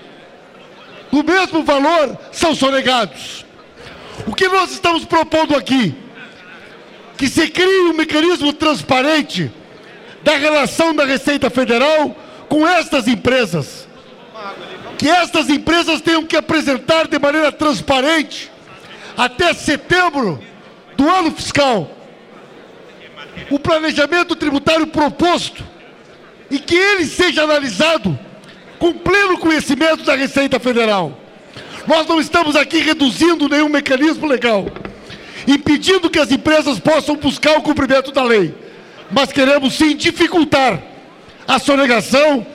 do 1.11 1.23
mesmo 1.23 1.63
valor 1.63 2.17
são 2.31 2.55
sonegados. 2.55 3.45
O 4.25 4.33
que 4.33 4.47
nós 4.47 4.71
estamos 4.71 5.05
propondo 5.05 5.55
aqui? 5.55 5.95
Que 7.17 7.27
se 7.27 7.47
crie 7.49 7.89
um 7.89 7.93
mecanismo 7.93 8.51
transparente 8.53 9.51
da 10.23 10.37
relação 10.37 10.95
da 10.95 11.05
Receita 11.05 11.49
Federal 11.49 12.15
com 12.49 12.67
estas 12.67 13.07
empresas 13.07 13.87
que 15.03 15.09
estas 15.09 15.49
empresas 15.49 15.99
tenham 15.99 16.23
que 16.23 16.37
apresentar 16.37 17.09
de 17.09 17.19
maneira 17.19 17.51
transparente 17.51 18.49
até 19.17 19.53
setembro 19.53 20.41
do 20.95 21.09
ano 21.09 21.29
fiscal 21.29 21.91
o 23.51 23.59
planejamento 23.59 24.33
tributário 24.33 24.87
proposto 24.87 25.61
e 26.49 26.57
que 26.57 26.73
ele 26.73 27.05
seja 27.05 27.43
analisado 27.43 28.17
com 28.79 28.93
pleno 28.93 29.37
conhecimento 29.37 30.05
da 30.05 30.15
Receita 30.15 30.57
Federal. 30.57 31.19
Nós 31.85 32.07
não 32.07 32.21
estamos 32.21 32.55
aqui 32.55 32.77
reduzindo 32.77 33.49
nenhum 33.49 33.67
mecanismo 33.67 34.25
legal, 34.25 34.67
impedindo 35.45 36.09
que 36.09 36.19
as 36.19 36.31
empresas 36.31 36.79
possam 36.79 37.17
buscar 37.17 37.57
o 37.57 37.61
cumprimento 37.61 38.09
da 38.13 38.23
lei, 38.23 38.55
mas 39.11 39.33
queremos 39.33 39.73
sim 39.73 39.97
dificultar 39.97 40.81
a 41.45 41.59
sonegação, 41.59 42.47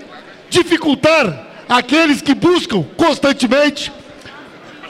dificultar 0.49 1.48
aqueles 1.69 2.23
que 2.23 2.35
buscam 2.35 2.83
constantemente 2.97 3.93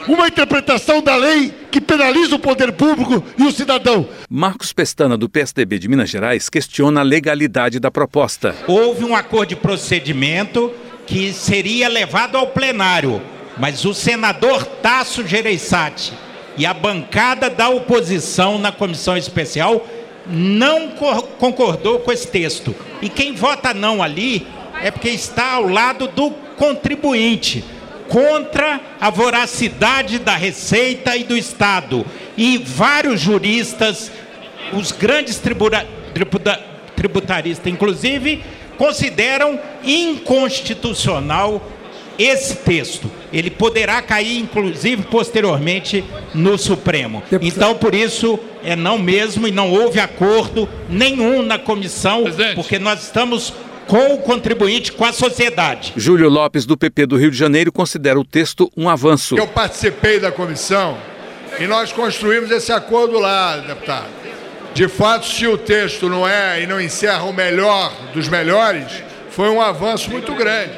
uma 0.07 0.27
interpretação 0.27 1.01
da 1.01 1.15
lei 1.15 1.53
que 1.69 1.79
penaliza 1.79 2.35
o 2.35 2.39
poder 2.39 2.71
público 2.71 3.23
e 3.37 3.43
o 3.43 3.51
cidadão. 3.51 4.07
Marcos 4.29 4.73
Pestana, 4.73 5.17
do 5.17 5.29
PSDB 5.29 5.77
de 5.77 5.87
Minas 5.87 6.09
Gerais, 6.09 6.49
questiona 6.49 7.01
a 7.01 7.03
legalidade 7.03 7.79
da 7.79 7.91
proposta. 7.91 8.55
Houve 8.67 9.03
um 9.03 9.15
acordo 9.15 9.49
de 9.49 9.55
procedimento 9.55 10.73
que 11.05 11.33
seria 11.33 11.87
levado 11.87 12.37
ao 12.37 12.47
plenário, 12.47 13.21
mas 13.57 13.85
o 13.85 13.93
senador 13.93 14.65
Tasso 14.65 15.27
Gereissati 15.27 16.13
e 16.57 16.65
a 16.65 16.73
bancada 16.73 17.49
da 17.49 17.69
oposição 17.69 18.57
na 18.57 18.71
comissão 18.71 19.15
especial 19.15 19.85
não 20.25 20.89
concordou 21.37 21.99
com 21.99 22.11
esse 22.11 22.27
texto. 22.27 22.75
E 23.01 23.09
quem 23.09 23.33
vota 23.33 23.73
não 23.73 24.01
ali 24.01 24.47
é 24.81 24.91
porque 24.91 25.09
está 25.09 25.53
ao 25.53 25.67
lado 25.67 26.07
do 26.07 26.31
contribuinte 26.59 27.63
contra 28.09 28.81
a 28.99 29.09
voracidade 29.09 30.19
da 30.19 30.35
Receita 30.35 31.15
e 31.15 31.23
do 31.23 31.37
Estado. 31.37 32.05
E 32.37 32.57
vários 32.57 33.21
juristas, 33.21 34.11
os 34.73 34.91
grandes 34.91 35.37
tributa, 35.37 35.87
tributa, 36.13 36.59
tributaristas, 36.95 37.71
inclusive, 37.71 38.43
consideram 38.77 39.59
inconstitucional 39.83 41.61
esse 42.17 42.55
texto. 42.57 43.09
Ele 43.31 43.49
poderá 43.49 44.01
cair, 44.01 44.39
inclusive, 44.39 45.03
posteriormente 45.03 46.03
no 46.33 46.57
Supremo. 46.57 47.23
Então, 47.41 47.75
por 47.75 47.95
isso, 47.95 48.37
é 48.63 48.75
não 48.75 48.97
mesmo 48.97 49.47
e 49.47 49.51
não 49.51 49.71
houve 49.71 49.99
acordo 49.99 50.67
nenhum 50.89 51.41
na 51.41 51.57
comissão, 51.57 52.23
Presidente. 52.23 52.55
porque 52.55 52.77
nós 52.77 53.03
estamos 53.03 53.53
com 53.89 54.13
o 54.13 54.17
contribuinte, 54.19 54.91
com 54.91 55.03
a 55.03 55.11
sociedade. 55.11 55.93
Júlio 55.97 56.29
Lopes, 56.29 56.67
do 56.67 56.77
PP 56.77 57.07
do 57.07 57.17
Rio 57.17 57.31
de 57.31 57.37
Janeiro, 57.37 57.71
considera 57.71 58.19
o 58.19 58.23
texto 58.23 58.71
um 58.77 58.87
avanço. 58.87 59.35
Eu 59.35 59.47
participei 59.47 60.19
da 60.19 60.31
comissão 60.31 60.95
e 61.59 61.65
nós 61.65 61.91
construímos 61.91 62.51
esse 62.51 62.71
acordo 62.71 63.17
lá, 63.17 63.57
deputado. 63.57 64.05
De 64.75 64.87
fato, 64.87 65.25
se 65.25 65.47
o 65.47 65.57
texto 65.57 66.07
não 66.07 66.27
é 66.27 66.61
e 66.61 66.67
não 66.67 66.79
encerra 66.79 67.23
o 67.23 67.33
melhor 67.33 67.91
dos 68.13 68.29
melhores, 68.29 68.85
foi 69.31 69.49
um 69.49 69.59
avanço 69.59 70.11
muito 70.11 70.35
grande. 70.35 70.71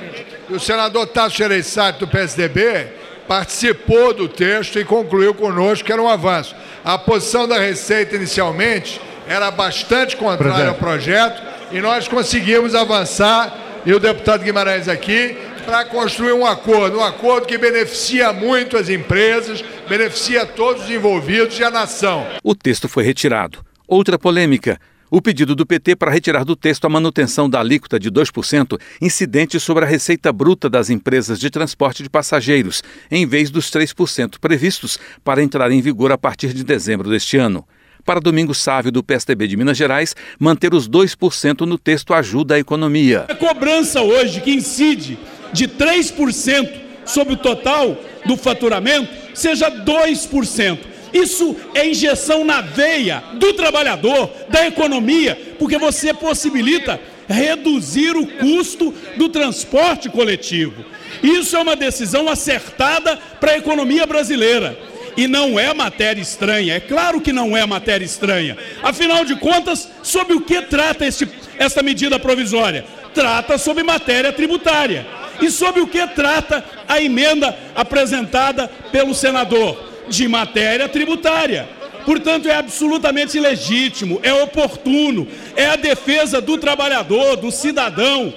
E 0.50 0.54
o 0.54 0.60
senador 0.60 1.06
Tasso 1.08 1.36
Gereissati, 1.36 2.00
do 2.00 2.08
PSDB, 2.08 2.88
participou 3.28 4.14
do 4.14 4.30
texto 4.30 4.80
e 4.80 4.86
concluiu 4.86 5.34
conosco 5.34 5.86
que 5.86 5.92
era 5.92 6.02
um 6.02 6.08
avanço. 6.08 6.56
A 6.84 6.98
posição 6.98 7.46
da 7.46 7.60
Receita, 7.60 8.16
inicialmente, 8.16 9.02
era 9.28 9.52
bastante 9.52 10.16
contrária 10.16 10.70
ao 10.70 10.76
projeto, 10.76 11.42
e 11.72 11.80
nós 11.80 12.08
conseguimos 12.08 12.76
avançar, 12.76 13.82
e 13.86 13.94
o 13.94 14.00
deputado 14.00 14.44
Guimarães 14.44 14.88
aqui, 14.88 15.36
para 15.66 15.86
construir 15.86 16.34
um 16.34 16.46
acordo, 16.46 17.00
um 17.00 17.04
acordo 17.04 17.48
que 17.48 17.58
beneficia 17.58 18.34
muito 18.34 18.78
as 18.78 18.90
empresas, 18.90 19.64
beneficia 19.88 20.46
todos 20.46 20.84
os 20.84 20.90
envolvidos 20.90 21.58
e 21.60 21.64
a 21.64 21.72
nação. 21.72 22.26
O 22.44 22.56
texto 22.56 22.88
foi 22.88 23.04
retirado. 23.04 23.60
Outra 23.88 24.18
polêmica. 24.18 24.80
O 25.10 25.22
pedido 25.22 25.54
do 25.56 25.66
PT 25.66 25.98
para 25.98 26.10
retirar 26.10 26.46
do 26.46 26.56
texto 26.56 26.86
a 26.86 26.90
manutenção 26.90 27.50
da 27.50 27.60
alíquota 27.60 28.00
de 28.00 28.10
2% 28.10 28.80
incidente 29.02 29.60
sobre 29.60 29.84
a 29.84 29.88
receita 29.88 30.32
bruta 30.32 30.70
das 30.70 30.90
empresas 30.90 31.38
de 31.38 31.50
transporte 31.50 32.02
de 32.02 32.10
passageiros, 32.10 32.82
em 33.12 33.26
vez 33.26 33.50
dos 33.50 33.70
3% 33.70 34.40
previstos 34.40 34.98
para 35.22 35.44
entrar 35.44 35.70
em 35.70 35.82
vigor 35.82 36.14
a 36.14 36.18
partir 36.18 36.54
de 36.54 36.64
dezembro 36.64 37.10
deste 37.10 37.36
ano. 37.36 37.68
Para 38.06 38.20
Domingo 38.20 38.54
Sávio, 38.54 38.92
do 38.92 39.04
PSDB 39.04 39.48
de 39.48 39.58
Minas 39.58 39.78
Gerais, 39.78 40.16
manter 40.40 40.74
os 40.74 40.90
2% 40.90 41.62
no 41.62 41.78
texto 41.78 42.14
ajuda 42.14 42.56
a 42.56 42.60
economia. 42.60 43.26
A 43.30 43.36
cobrança 43.36 44.02
hoje 44.02 44.42
que 44.42 44.52
incide 44.52 45.18
de 45.54 45.68
3% 45.68 46.70
sobre 47.06 47.34
o 47.34 47.38
total 47.38 47.98
do 48.26 48.36
faturamento 48.38 49.10
seja 49.34 49.70
2%. 49.70 50.80
Isso 51.14 51.56
é 51.76 51.88
injeção 51.88 52.46
na 52.46 52.62
veia 52.62 53.22
do 53.34 53.54
trabalhador, 53.54 54.32
da 54.50 54.66
economia, 54.66 55.56
porque 55.60 55.78
você 55.78 56.14
possibilita 56.14 57.00
reduzir 57.28 58.16
o 58.16 58.26
custo 58.26 58.94
do 59.18 59.30
transporte 59.30 60.10
coletivo. 60.10 60.86
Isso 61.22 61.56
é 61.56 61.60
uma 61.60 61.76
decisão 61.76 62.30
acertada 62.30 63.18
para 63.40 63.52
a 63.52 63.58
economia 63.58 64.06
brasileira. 64.06 64.78
E 65.18 65.28
não 65.28 65.60
é 65.60 65.74
matéria 65.74 66.22
estranha, 66.22 66.76
é 66.76 66.80
claro 66.80 67.20
que 67.20 67.34
não 67.34 67.56
é 67.56 67.66
matéria 67.66 68.06
estranha. 68.06 68.58
Afinal 68.82 69.26
de 69.26 69.36
contas, 69.36 69.90
sobre 70.02 70.34
o 70.34 70.42
que 70.42 70.62
trata 70.62 71.06
este, 71.06 71.28
esta 71.58 71.84
medida 71.84 72.18
provisória? 72.18 72.86
Trata 73.14 73.58
sobre 73.58 73.84
matéria 73.84 74.32
tributária. 74.32 75.06
E 75.42 75.50
sobre 75.50 75.82
o 75.82 75.88
que 75.88 76.06
trata 76.08 76.64
a 76.88 77.02
emenda 77.02 77.58
apresentada 77.76 78.70
pelo 78.92 79.14
senador? 79.14 79.90
De 80.08 80.28
matéria 80.28 80.88
tributária. 80.88 81.68
Portanto, 82.06 82.48
é 82.48 82.56
absolutamente 82.56 83.40
legítimo, 83.40 84.20
é 84.24 84.34
oportuno, 84.34 85.28
é 85.56 85.68
a 85.68 85.76
defesa 85.76 86.42
do 86.42 86.58
trabalhador, 86.58 87.38
do 87.38 87.52
cidadão. 87.52 88.34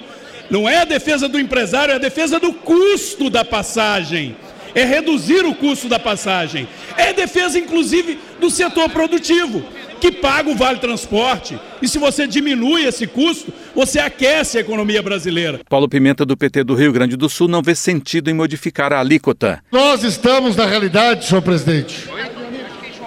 Não 0.49 0.69
é 0.69 0.77
a 0.77 0.85
defesa 0.85 1.27
do 1.27 1.39
empresário, 1.39 1.91
é 1.91 1.95
a 1.95 1.99
defesa 1.99 2.39
do 2.39 2.53
custo 2.53 3.29
da 3.29 3.43
passagem 3.43 4.35
é 4.75 4.83
reduzir 4.83 5.43
o 5.45 5.55
custo 5.55 5.87
da 5.87 5.97
passagem, 5.97 6.67
é 6.97 7.13
defesa, 7.13 7.57
inclusive, 7.57 8.19
do 8.41 8.51
setor 8.51 8.89
produtivo, 8.89 9.63
que 10.01 10.11
paga 10.11 10.49
o 10.49 10.55
vale 10.55 10.79
transporte. 10.79 11.57
E 11.81 11.87
se 11.87 11.97
você 11.97 12.27
diminui 12.27 12.83
esse 12.83 13.07
custo, 13.07 13.53
você 13.73 13.99
aquece 13.99 14.57
a 14.57 14.61
economia 14.61 15.01
brasileira. 15.01 15.61
Paulo 15.69 15.87
Pimenta, 15.87 16.25
do 16.25 16.35
PT 16.35 16.65
do 16.65 16.75
Rio 16.75 16.91
Grande 16.91 17.15
do 17.15 17.29
Sul, 17.29 17.47
não 17.47 17.61
vê 17.61 17.73
sentido 17.73 18.29
em 18.29 18.33
modificar 18.33 18.91
a 18.91 18.99
alíquota. 18.99 19.63
Nós 19.71 20.03
estamos, 20.03 20.57
na 20.57 20.65
realidade, 20.65 21.25
senhor 21.25 21.41
presidente, 21.41 22.09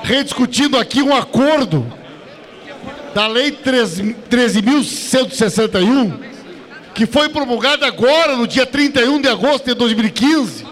rediscutindo 0.03 0.79
aqui 0.79 1.03
um 1.03 1.15
acordo 1.15 1.87
da 3.15 3.27
Lei 3.27 3.53
13.161, 3.53 6.15
que 6.95 7.05
foi 7.05 7.29
promulgada 7.29 7.87
agora, 7.87 8.37
no 8.37 8.47
dia 8.47 8.65
31 8.65 9.21
de 9.21 9.29
agosto 9.29 9.67
de 9.67 9.75
2015 9.75 10.68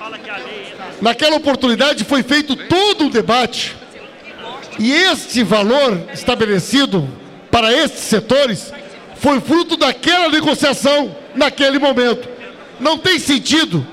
Naquela 1.00 1.36
oportunidade 1.36 2.04
foi 2.04 2.22
feito 2.22 2.56
todo 2.56 3.06
o 3.06 3.10
debate. 3.10 3.76
E 4.78 4.92
este 4.92 5.42
valor 5.42 6.00
estabelecido 6.12 7.08
para 7.50 7.72
estes 7.72 8.00
setores 8.00 8.72
foi 9.16 9.40
fruto 9.40 9.76
daquela 9.76 10.28
negociação 10.28 11.14
naquele 11.34 11.78
momento. 11.78 12.28
Não 12.78 12.98
tem 12.98 13.18
sentido, 13.18 13.86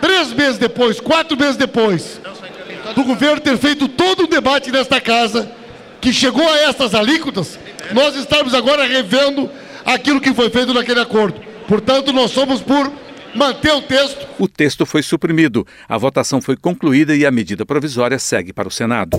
três 0.00 0.32
meses 0.32 0.58
depois, 0.58 0.98
quatro 0.98 1.36
meses 1.36 1.56
depois, 1.56 2.20
do 2.94 3.04
governo 3.04 3.40
ter 3.40 3.58
feito 3.58 3.86
todo 3.86 4.24
o 4.24 4.26
debate 4.26 4.70
nesta 4.70 5.00
casa, 5.00 5.50
que 6.00 6.12
chegou 6.12 6.48
a 6.48 6.58
estas 6.60 6.94
alíquotas, 6.94 7.58
nós 7.92 8.16
estamos 8.16 8.54
agora 8.54 8.86
revendo 8.86 9.50
aquilo 9.84 10.20
que 10.20 10.32
foi 10.32 10.48
feito 10.48 10.72
naquele 10.72 11.00
acordo. 11.00 11.40
Portanto, 11.68 12.12
nós 12.12 12.30
somos 12.30 12.62
por 12.62 12.90
manter 13.34 13.72
o 13.72 13.82
texto. 13.82 14.26
O 14.38 14.48
texto 14.48 14.86
foi 14.86 15.02
suprimido, 15.02 15.66
a 15.88 15.98
votação 15.98 16.40
foi 16.40 16.56
concluída 16.56 17.14
e 17.14 17.24
a 17.26 17.30
medida 17.30 17.64
provisória 17.66 18.18
segue 18.18 18.52
para 18.52 18.68
o 18.68 18.70
Senado. 18.70 19.18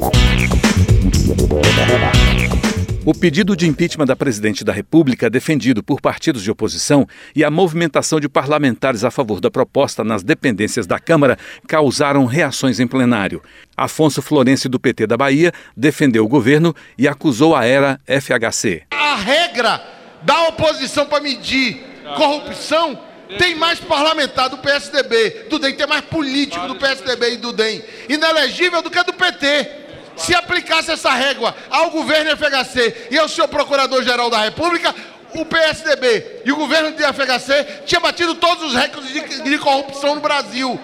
O 3.04 3.16
pedido 3.16 3.56
de 3.56 3.68
impeachment 3.68 4.06
da 4.06 4.16
presidente 4.16 4.64
da 4.64 4.72
República, 4.72 5.28
defendido 5.28 5.82
por 5.82 6.00
partidos 6.00 6.44
de 6.44 6.52
oposição, 6.52 7.08
e 7.36 7.44
a 7.44 7.50
movimentação 7.50 8.20
de 8.20 8.30
parlamentares 8.30 9.04
a 9.04 9.10
favor 9.10 9.42
da 9.42 9.50
proposta 9.50 10.04
nas 10.04 10.22
dependências 10.22 10.86
da 10.86 11.00
Câmara 11.00 11.36
causaram 11.68 12.26
reações 12.26 12.80
em 12.80 12.86
plenário. 12.86 13.42
Afonso 13.76 14.22
Florencio, 14.22 14.70
do 14.70 14.80
PT 14.80 15.08
da 15.08 15.18
Bahia, 15.18 15.52
defendeu 15.76 16.24
o 16.24 16.28
governo 16.28 16.76
e 16.96 17.08
acusou 17.08 17.56
a 17.56 17.66
era 17.66 18.00
FHC. 18.06 18.84
A 18.92 19.16
regra 19.16 19.82
da 20.22 20.50
oposição 20.50 21.08
para 21.08 21.24
medir 21.24 21.84
corrupção 22.16 23.00
tem 23.38 23.56
mais 23.56 23.80
parlamentar 23.80 24.50
do 24.50 24.58
PSDB, 24.58 25.48
do 25.50 25.60
DEM, 25.60 25.76
tem 25.76 25.88
mais 25.88 26.02
político 26.06 26.68
do 26.68 26.76
PSDB 26.76 27.34
e 27.34 27.38
do 27.38 27.54
DEM, 27.54 27.84
inelegível 28.10 28.82
do 28.82 28.90
que 28.90 29.04
do 29.04 29.14
PT. 29.14 29.72
Se 30.18 30.36
aplicasse 30.36 30.92
essa 30.92 31.12
régua 31.12 31.56
ao 31.70 31.90
governo 31.90 32.36
FHC 32.36 33.08
e 33.12 33.18
ao 33.18 33.30
seu 33.30 33.48
procurador-geral 33.48 34.30
da 34.30 34.42
República, 34.42 34.94
o 35.34 35.46
PSDB 35.46 36.42
e 36.46 36.52
o 36.52 36.56
governo 36.58 36.92
de 36.92 37.04
FHC 37.04 37.84
tinha 37.86 38.00
batido 38.02 38.36
todos 38.36 38.66
os 38.66 38.76
recordes 38.76 39.12
de, 39.12 39.42
de 39.42 39.58
corrupção 39.58 40.16
no 40.16 40.22
Brasil. 40.22 40.80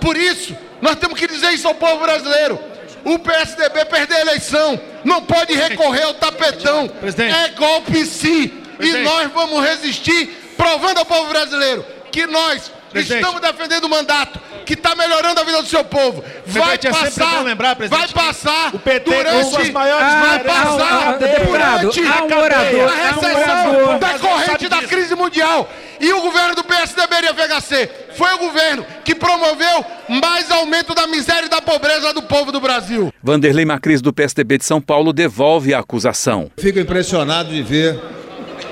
Por 0.00 0.16
isso, 0.16 0.56
nós 0.80 0.96
temos 0.96 1.18
que 1.18 1.26
dizer 1.26 1.52
isso 1.52 1.66
ao 1.66 1.74
povo 1.74 1.98
brasileiro. 1.98 2.58
O 3.04 3.18
PSDB 3.18 3.84
perder 3.86 4.16
a 4.16 4.20
eleição, 4.20 4.80
não 5.04 5.22
pode 5.22 5.54
recorrer 5.54 6.02
ao 6.02 6.14
tapetão. 6.14 6.90
É 7.24 7.48
golpe 7.50 8.04
sim. 8.04 8.52
E 8.80 8.92
nós 9.02 9.30
vamos 9.32 9.64
resistir 9.64 10.47
provando 10.58 10.98
ao 10.98 11.06
povo 11.06 11.30
brasileiro 11.30 11.84
que 12.10 12.26
nós 12.26 12.70
Presidente. 12.90 13.20
estamos 13.22 13.40
defendendo 13.40 13.84
o 13.84 13.88
mandato, 13.88 14.40
que 14.64 14.72
está 14.72 14.94
melhorando 14.96 15.40
a 15.40 15.44
vida 15.44 15.62
do 15.62 15.68
seu 15.68 15.84
povo. 15.84 16.24
Vai 16.46 16.78
Presidente, 16.78 16.86
é 16.86 16.90
passar, 16.90 17.44
lembrar, 17.44 17.76
presidente, 17.76 18.14
vai 18.14 18.24
passar 18.26 18.74
o 18.74 18.78
PT 18.78 19.10
durante, 19.10 19.50
suas 19.50 19.70
maiores 19.70 20.06
vai 20.06 20.38
diferenças. 20.38 20.62
passar 20.62 20.90
Ah, 20.90 21.08
ah, 21.10 21.12
durante 21.18 22.00
há 22.00 22.24
um 22.24 22.38
orador, 22.42 22.88
a 22.88 22.92
um 22.94 23.20
recessão 23.20 23.76
orador. 23.76 23.98
da 23.98 24.18
corrente 24.18 24.68
da 24.68 24.82
crise 24.82 25.14
mundial. 25.14 25.70
E 26.00 26.12
o 26.12 26.22
governo 26.22 26.54
do 26.54 26.64
PSDB 26.64 27.16
e 27.16 27.28
FHC 27.34 27.90
foi 28.16 28.32
o 28.34 28.38
governo 28.38 28.86
que 29.04 29.14
promoveu 29.14 29.84
mais 30.08 30.50
aumento 30.50 30.94
da 30.94 31.06
miséria 31.06 31.46
e 31.46 31.50
da 31.50 31.60
pobreza 31.60 32.12
do 32.14 32.22
povo 32.22 32.50
do 32.50 32.60
Brasil. 32.60 33.12
Vanderlei 33.22 33.64
Macris, 33.66 34.00
do 34.00 34.12
PSDB 34.14 34.58
de 34.58 34.64
São 34.64 34.80
Paulo, 34.80 35.12
devolve 35.12 35.74
a 35.74 35.80
acusação. 35.80 36.50
Fico 36.58 36.78
impressionado 36.78 37.50
de 37.50 37.62
ver 37.62 38.00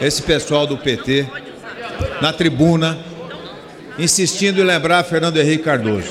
esse 0.00 0.22
pessoal 0.22 0.66
do 0.66 0.78
PT 0.78 1.26
na 2.20 2.32
tribuna 2.32 2.98
insistindo 3.98 4.60
em 4.60 4.64
lembrar 4.64 5.02
Fernando 5.04 5.38
Henrique 5.38 5.64
Cardoso. 5.64 6.10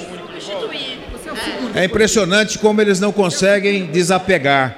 É 1.75 1.85
impressionante 1.85 2.57
como 2.57 2.81
eles 2.81 2.99
não 2.99 3.11
conseguem 3.11 3.85
desapegar. 3.87 4.75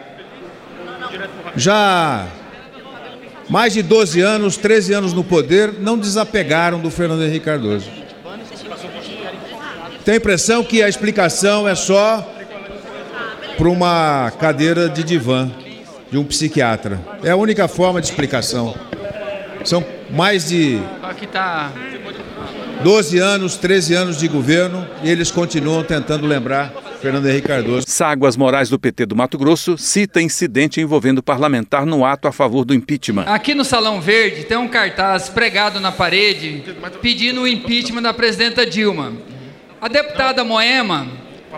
Já 1.56 2.28
mais 3.50 3.74
de 3.74 3.82
12 3.82 4.20
anos, 4.22 4.58
13 4.58 4.94
anos 4.94 5.14
no 5.14 5.24
poder, 5.24 5.74
não 5.80 5.98
desapegaram 5.98 6.80
do 6.80 6.90
Fernando 6.92 7.24
Henrique 7.24 7.46
Cardoso. 7.46 7.90
Tenho 10.04 10.16
a 10.16 10.20
impressão 10.20 10.64
que 10.64 10.82
a 10.82 10.90
explicação 10.90 11.68
é 11.68 11.76
só 11.76 12.28
para 13.58 13.70
uma 13.70 14.32
cadeira 14.40 14.88
de 14.88 15.04
divã 15.04 15.50
de 16.12 16.18
um 16.18 16.24
psiquiatra. 16.24 17.00
É 17.24 17.32
a 17.32 17.36
única 17.36 17.68
forma 17.68 18.00
de 18.00 18.08
explicação. 18.08 18.74
São 19.68 19.86
mais 20.10 20.48
de 20.48 20.80
Aqui 21.04 21.28
tá. 21.28 21.74
12 22.82 23.18
anos, 23.18 23.58
13 23.58 23.96
anos 23.96 24.18
de 24.18 24.26
governo 24.30 24.88
e 25.04 25.10
eles 25.10 25.30
continuam 25.30 25.84
tentando 25.84 26.26
lembrar 26.26 26.72
Fernando 27.02 27.28
Henrique 27.28 27.50
Cardoso. 27.50 27.86
Ságuas 27.86 28.38
Moraes, 28.38 28.70
do 28.70 28.80
PT 28.80 29.08
do 29.08 29.16
Mato 29.16 29.38
Grosso, 29.38 29.78
cita 29.78 30.22
incidente 30.22 30.80
envolvendo 30.80 31.22
parlamentar 31.22 31.86
no 31.86 32.06
ato 32.06 32.30
a 32.30 32.32
favor 32.32 32.64
do 32.64 32.74
impeachment. 32.74 33.26
Aqui 33.28 33.54
no 33.54 33.66
Salão 33.66 34.00
Verde 34.00 34.46
tem 34.46 34.56
um 34.56 34.70
cartaz 34.70 35.28
pregado 35.28 35.82
na 35.82 35.92
parede 35.92 36.64
pedindo 37.02 37.42
o 37.42 37.48
impeachment 37.48 38.04
da 38.04 38.14
presidenta 38.14 38.66
Dilma. 38.66 39.12
A 39.82 39.90
deputada 39.90 40.46
Moema 40.46 41.08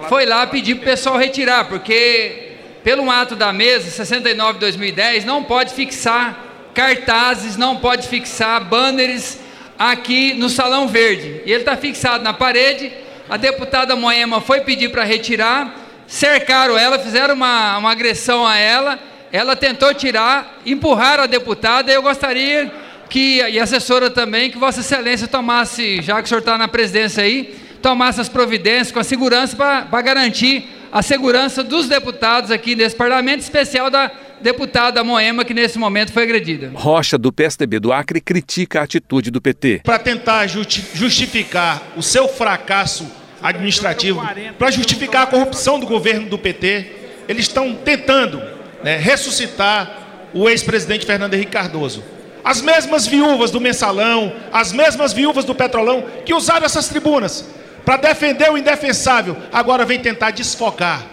foi 0.09 0.25
lá 0.25 0.47
pedir 0.47 0.75
para 0.75 0.81
o 0.81 0.85
pessoal 0.85 1.15
retirar, 1.15 1.65
porque 1.65 2.55
pelo 2.83 3.07
ato 3.11 3.35
da 3.35 3.53
mesa 3.53 3.87
69 3.91 4.53
de 4.53 4.59
2010 4.61 5.25
não 5.25 5.43
pode 5.43 5.75
fixar 5.75 6.48
cartazes, 6.79 7.57
não 7.57 7.75
pode 7.75 8.07
fixar 8.07 8.63
banners 8.63 9.37
aqui 9.77 10.33
no 10.33 10.47
Salão 10.49 10.87
Verde. 10.87 11.41
E 11.45 11.51
ele 11.51 11.59
está 11.59 11.75
fixado 11.75 12.23
na 12.23 12.31
parede. 12.31 12.89
A 13.29 13.35
deputada 13.35 13.97
Moema 13.97 14.39
foi 14.39 14.61
pedir 14.61 14.89
para 14.89 15.03
retirar, 15.03 15.75
cercaram 16.07 16.77
ela, 16.77 16.97
fizeram 16.97 17.35
uma, 17.35 17.77
uma 17.77 17.91
agressão 17.91 18.47
a 18.47 18.55
ela. 18.55 18.97
Ela 19.29 19.57
tentou 19.57 19.93
tirar, 19.93 20.61
empurraram 20.65 21.25
a 21.25 21.27
deputada. 21.27 21.91
Eu 21.91 22.01
gostaria 22.01 22.71
que, 23.09 23.43
e 23.43 23.59
a 23.59 23.63
assessora 23.63 24.09
também, 24.09 24.49
que 24.49 24.57
Vossa 24.57 24.79
Excelência 24.79 25.27
tomasse, 25.27 26.01
já 26.01 26.15
que 26.21 26.23
o 26.23 26.27
senhor 26.29 26.39
está 26.39 26.57
na 26.57 26.69
presidência 26.69 27.21
aí, 27.21 27.59
tomasse 27.81 28.21
as 28.21 28.29
providências 28.29 28.93
com 28.93 28.99
a 28.99 29.03
segurança 29.03 29.53
para 29.53 30.01
garantir 30.01 30.65
a 30.93 31.01
segurança 31.01 31.61
dos 31.61 31.89
deputados 31.89 32.51
aqui 32.51 32.73
nesse 32.73 32.95
parlamento, 32.95 33.41
especial 33.41 33.89
da 33.89 34.09
deputada 34.41 35.03
Moema, 35.03 35.43
que 35.45 35.53
nesse 35.53 35.77
momento 35.77 36.11
foi 36.11 36.23
agredida. 36.23 36.71
Rocha, 36.73 37.17
do 37.17 37.31
PSDB 37.31 37.79
do 37.79 37.91
Acre, 37.93 38.21
critica 38.21 38.79
a 38.79 38.83
atitude 38.83 39.29
do 39.31 39.41
PT. 39.41 39.81
Para 39.83 39.99
tentar 39.99 40.47
justi- 40.47 40.85
justificar 40.93 41.81
o 41.97 42.01
seu 42.03 42.27
fracasso 42.27 43.09
administrativo, 43.41 44.21
para 44.57 44.71
justificar 44.71 45.23
a 45.23 45.27
corrupção 45.27 45.79
do 45.79 45.85
governo 45.85 46.29
do 46.29 46.37
PT, 46.37 46.85
eles 47.27 47.45
estão 47.45 47.73
tentando 47.75 48.41
né, 48.83 48.97
ressuscitar 48.97 50.29
o 50.33 50.47
ex-presidente 50.49 51.05
Fernando 51.05 51.33
Henrique 51.33 51.51
Cardoso. 51.51 52.03
As 52.43 52.61
mesmas 52.61 53.05
viúvas 53.05 53.51
do 53.51 53.59
mensalão, 53.59 54.33
as 54.51 54.71
mesmas 54.71 55.11
viúvas 55.13 55.43
do 55.45 55.53
petrolão 55.53 56.05
que 56.25 56.33
usaram 56.33 56.65
essas 56.65 56.87
tribunas 56.87 57.45
para 57.85 57.97
defender 57.97 58.49
o 58.51 58.57
indefensável, 58.57 59.35
agora 59.51 59.85
vem 59.85 59.99
tentar 59.99 60.31
desfocar. 60.31 61.05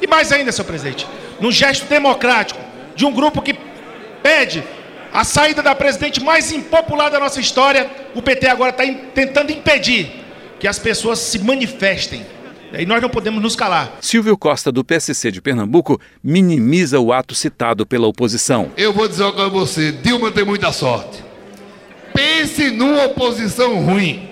E 0.00 0.06
mais 0.06 0.30
ainda, 0.32 0.52
senhor 0.52 0.66
presidente, 0.66 1.06
num 1.40 1.50
gesto 1.50 1.86
democrático 1.86 2.60
de 2.98 3.06
um 3.06 3.12
grupo 3.12 3.40
que 3.40 3.54
pede 4.20 4.64
a 5.12 5.22
saída 5.22 5.62
da 5.62 5.72
presidente 5.72 6.20
mais 6.20 6.50
impopular 6.50 7.08
da 7.10 7.20
nossa 7.20 7.40
história, 7.40 7.88
o 8.12 8.20
PT 8.20 8.48
agora 8.48 8.70
está 8.70 8.84
tentando 9.14 9.52
impedir 9.52 10.10
que 10.58 10.66
as 10.66 10.80
pessoas 10.80 11.20
se 11.20 11.38
manifestem. 11.38 12.26
E 12.76 12.84
nós 12.84 13.00
não 13.00 13.08
podemos 13.08 13.40
nos 13.40 13.54
calar. 13.54 13.96
Silvio 14.00 14.36
Costa, 14.36 14.72
do 14.72 14.84
PSC 14.84 15.30
de 15.30 15.40
Pernambuco, 15.40 15.98
minimiza 16.22 16.98
o 16.98 17.12
ato 17.12 17.36
citado 17.36 17.86
pela 17.86 18.08
oposição. 18.08 18.72
Eu 18.76 18.92
vou 18.92 19.06
dizer 19.06 19.22
uma 19.22 19.32
coisa 19.32 19.46
a 19.46 19.50
você, 19.50 19.92
Dilma 19.92 20.32
tem 20.32 20.44
muita 20.44 20.72
sorte. 20.72 21.22
Pense 22.12 22.68
numa 22.72 23.04
oposição 23.04 23.76
ruim. 23.76 24.28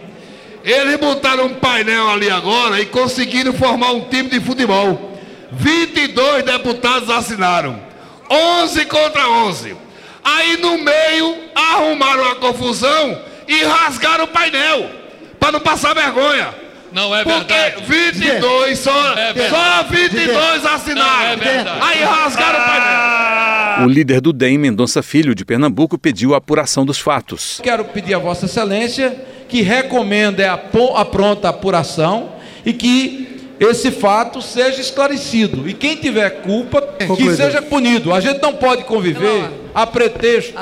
Eles 0.64 0.96
botaram 0.96 1.46
um 1.46 1.54
painel 1.54 2.10
ali 2.10 2.28
agora 2.28 2.80
e 2.80 2.86
conseguiram 2.86 3.52
formar 3.52 3.92
um 3.92 4.08
time 4.08 4.28
de 4.28 4.40
futebol. 4.40 5.16
22 5.52 6.44
deputados 6.44 7.08
assinaram. 7.08 7.85
11 8.30 8.84
contra 8.86 9.28
11. 9.28 9.76
Aí 10.24 10.56
no 10.56 10.78
meio 10.78 11.36
arrumaram 11.54 12.32
a 12.32 12.34
confusão 12.36 13.20
e 13.46 13.62
rasgaram 13.64 14.24
o 14.24 14.28
painel 14.28 14.90
para 15.38 15.52
não 15.52 15.60
passar 15.60 15.94
vergonha. 15.94 16.48
Não 16.92 17.14
é 17.14 17.22
Porque 17.24 17.52
verdade. 17.52 17.84
22 17.86 18.78
só, 18.78 19.12
É 19.14 19.34
só 19.50 19.82
22 19.88 20.66
assinaram. 20.66 21.36
Não 21.36 21.44
é. 21.44 21.78
Aí 21.80 22.02
rasgaram 22.02 22.58
o 22.58 22.64
painel. 22.64 23.86
O 23.86 23.88
líder 23.88 24.20
do 24.20 24.32
DEM, 24.32 24.56
Mendonça 24.56 25.02
Filho, 25.02 25.34
de 25.34 25.44
Pernambuco, 25.44 25.98
pediu 25.98 26.32
a 26.34 26.38
apuração 26.38 26.86
dos 26.86 26.98
fatos. 26.98 27.60
Quero 27.62 27.84
pedir 27.84 28.14
a 28.14 28.18
Vossa 28.18 28.46
Excelência 28.46 29.14
que 29.48 29.60
recomende 29.60 30.42
a, 30.42 30.54
a 30.54 31.04
pronta 31.04 31.48
apuração 31.50 32.32
e 32.64 32.72
que 32.72 33.35
esse 33.58 33.90
fato 33.90 34.42
seja 34.42 34.80
esclarecido. 34.80 35.68
E 35.68 35.72
quem 35.72 35.96
tiver 35.96 36.42
culpa, 36.42 36.82
que 37.16 37.34
seja 37.34 37.62
punido. 37.62 38.12
A 38.12 38.20
gente 38.20 38.40
não 38.42 38.52
pode 38.52 38.84
conviver 38.84 39.50
a 39.74 39.86
pretexto 39.86 40.54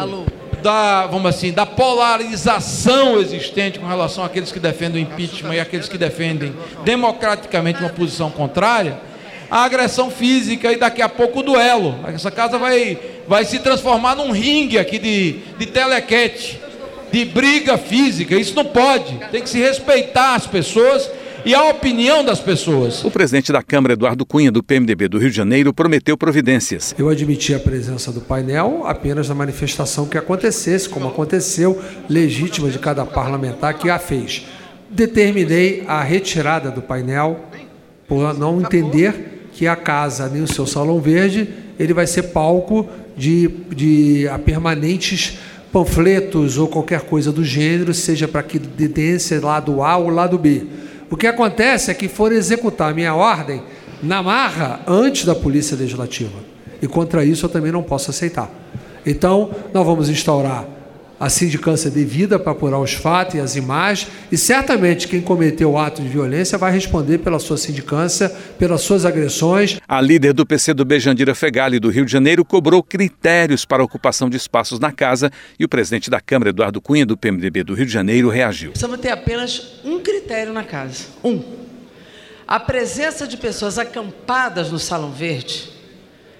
da, 0.63 1.07
vamos 1.07 1.27
assim, 1.27 1.53
da 1.53 1.67
polarização 1.67 3.21
existente 3.21 3.79
com 3.79 3.87
relação 3.87 4.25
àqueles 4.25 4.51
que 4.51 4.59
defendem 4.59 5.05
o 5.05 5.07
impeachment 5.07 5.55
e 5.55 5.61
aqueles 5.61 5.89
que 5.89 5.99
defendem 5.99 6.55
democraticamente 6.85 7.81
uma 7.81 7.91
posição 7.91 8.31
contrária, 8.31 8.99
a 9.51 9.65
agressão 9.65 10.11
física 10.11 10.73
e 10.73 10.77
daqui 10.77 11.03
a 11.03 11.09
pouco 11.09 11.41
o 11.41 11.43
duelo. 11.43 11.99
Essa 12.07 12.31
casa 12.31 12.57
vai, 12.59 12.99
vai 13.29 13.45
se 13.45 13.59
transformar 13.59 14.15
num 14.15 14.31
ringue 14.31 14.79
aqui 14.79 14.99
de, 14.99 15.33
de 15.59 15.67
telequete, 15.67 16.59
de 17.13 17.25
briga 17.27 17.77
física. 17.77 18.35
Isso 18.35 18.55
não 18.55 18.65
pode. 18.65 19.19
Tem 19.31 19.43
que 19.43 19.49
se 19.51 19.59
respeitar 19.59 20.35
as 20.35 20.47
pessoas 20.47 21.11
e 21.45 21.55
a 21.55 21.65
opinião 21.65 22.25
das 22.25 22.41
pessoas. 22.41 23.05
O 23.05 23.11
presidente 23.11 23.53
da 23.53 23.63
Câmara, 23.63 23.93
Eduardo 23.93 24.25
Cunha, 24.25 24.51
do 24.51 24.63
PMDB 24.63 25.09
do 25.09 25.19
Rio 25.19 25.31
de 25.31 25.37
Janeiro, 25.37 25.75
prometeu 25.75 26.17
providências. 26.17 26.95
Eu 26.99 27.09
admiti 27.09 27.55
a 27.55 27.59
presença 27.59 28.11
do 28.11 28.21
painel 28.21 28.83
apenas 28.87 29.29
na 29.29 29.35
manifestação 29.35 30.07
que 30.07 30.17
acontecesse, 30.17 30.89
como 30.89 31.09
aconteceu, 31.09 31.81
legítima 32.09 32.71
de 32.71 32.79
cada 32.79 33.05
parlamentar 33.05 33.75
que 33.75 33.91
a 33.91 33.99
fez. 33.99 34.47
Determinei 34.89 35.85
a 35.87 36.03
retirada 36.03 36.71
do 36.71 36.81
painel 36.81 37.41
por 38.09 38.37
não 38.39 38.61
entender 38.61 39.49
que 39.53 39.67
a 39.67 39.77
casa, 39.77 40.29
nem 40.29 40.43
o 40.43 40.49
seu 40.49 40.67
salão 40.67 41.01
verde, 41.01 41.49
ele 41.79 41.93
vai 41.93 42.07
ser 42.07 42.25
palco 42.25 42.89
de, 43.17 43.49
de 43.75 44.29
a 44.29 44.39
permanentes 44.39 45.39
panfletos 45.73 46.57
ou 46.57 46.69
qualquer 46.69 47.01
coisa 47.01 47.33
do 47.33 47.45
gênero, 47.45 47.93
seja 47.93 48.29
para 48.29 48.43
que 48.43 48.59
dedência 48.59 49.41
lado 49.41 49.83
A 49.83 49.97
ou 49.97 50.09
lado 50.09 50.39
B. 50.39 50.65
O 51.11 51.17
que 51.17 51.27
acontece 51.27 51.91
é 51.91 51.95
que 51.95 52.09
foram 52.09 52.37
executar 52.37 52.91
a 52.91 52.95
minha 52.95 53.15
ordem 53.15 53.63
na 54.03 54.23
marra 54.23 54.81
antes 54.87 55.25
da 55.25 55.35
Polícia 55.35 55.77
Legislativa. 55.77 56.39
E 56.81 56.87
contra 56.87 57.25
isso 57.25 57.47
eu 57.47 57.51
também 57.51 57.73
não 57.73 57.83
posso 57.83 58.11
aceitar. 58.11 58.51
Então, 59.07 59.51
nós 59.73 59.85
vamos 59.85 60.09
instaurar 60.09 60.67
a 61.25 61.31
sindicância 61.31 61.91
devida 61.91 62.39
para 62.39 62.53
apurar 62.53 62.79
os 62.79 62.93
fatos 62.93 63.37
e 63.37 63.41
as 63.41 63.57
imagens, 63.57 64.11
e 64.31 64.37
certamente 64.37 65.09
quem 65.09 65.23
cometeu 65.23 65.71
o 65.71 65.79
ato 65.79 66.03
de 66.03 66.09
violência 66.09 66.59
vai 66.59 66.71
responder 66.71 67.19
pela 67.19 67.39
sua 67.39 67.57
sindicância, 67.57 68.29
pelas 68.59 68.83
suas 68.83 69.07
agressões. 69.07 69.79
A 69.89 70.03
líder 70.03 70.35
do 70.35 70.45
PCdoB, 70.45 71.01
Jandira 71.01 71.35
Fegali, 71.35 71.81
do 71.81 71.89
Rio 71.89 72.05
de 72.05 72.13
Janeiro, 72.13 72.45
cobrou 72.45 72.83
critérios 72.83 73.65
para 73.65 73.83
a 73.83 73.87
ocupação 73.87 74.29
de 74.29 74.37
espaços 74.37 74.79
na 74.79 74.93
casa 74.93 75.31
e 75.59 75.65
o 75.65 75.69
presidente 75.69 76.11
da 76.11 76.21
Câmara, 76.21 76.51
Eduardo 76.51 76.79
Cunha, 76.79 77.07
do 77.07 77.17
PMDB 77.17 77.65
do 77.65 77.73
Rio 77.73 77.87
de 77.87 77.93
Janeiro, 77.93 78.29
reagiu. 78.29 78.73
Precisamos 78.73 79.01
ter 79.01 79.11
apenas 79.11 79.81
um 79.83 80.01
critério 80.01 80.53
na 80.53 80.63
casa. 80.63 81.07
Um. 81.25 81.43
A 82.47 82.61
presença 82.61 83.27
de 83.27 83.39
pessoas 83.39 83.79
acampadas 83.79 84.71
no 84.71 84.79
Salão 84.79 85.11
Verde 85.11 85.73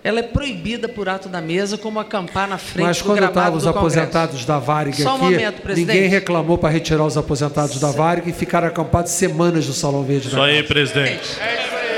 ela 0.05 0.21
é 0.21 0.23
proibida 0.23 0.87
por 0.87 1.09
ato 1.09 1.31
da 1.31 1.41
mesa, 1.41 1.79
como 1.79 1.99
acampar 1.99 2.47
na 2.47 2.59
frente 2.59 2.87
Mas 2.87 2.99
do 2.99 3.05
quando 3.05 3.17
gramado 3.17 3.39
estavam 3.39 3.57
os 3.57 3.65
do 3.65 3.73
Congresso. 3.73 3.99
aposentados 3.99 4.45
da 4.45 4.59
Varig 4.59 5.03
Só 5.03 5.13
um 5.13 5.15
aqui, 5.15 5.25
momento, 5.25 5.63
ninguém 5.75 6.09
reclamou 6.09 6.59
para 6.59 6.69
retirar 6.69 7.07
os 7.07 7.17
aposentados 7.17 7.81
da 7.81 7.91
Varig 7.91 8.29
e 8.29 8.33
ficaram 8.35 8.69
acampados 8.69 9.13
semanas 9.13 9.67
no 9.67 9.73
Salão 9.73 10.05
Verde 10.05 10.29
da 10.29 10.37
Casa. 10.37 10.63
presidente. 10.65 11.39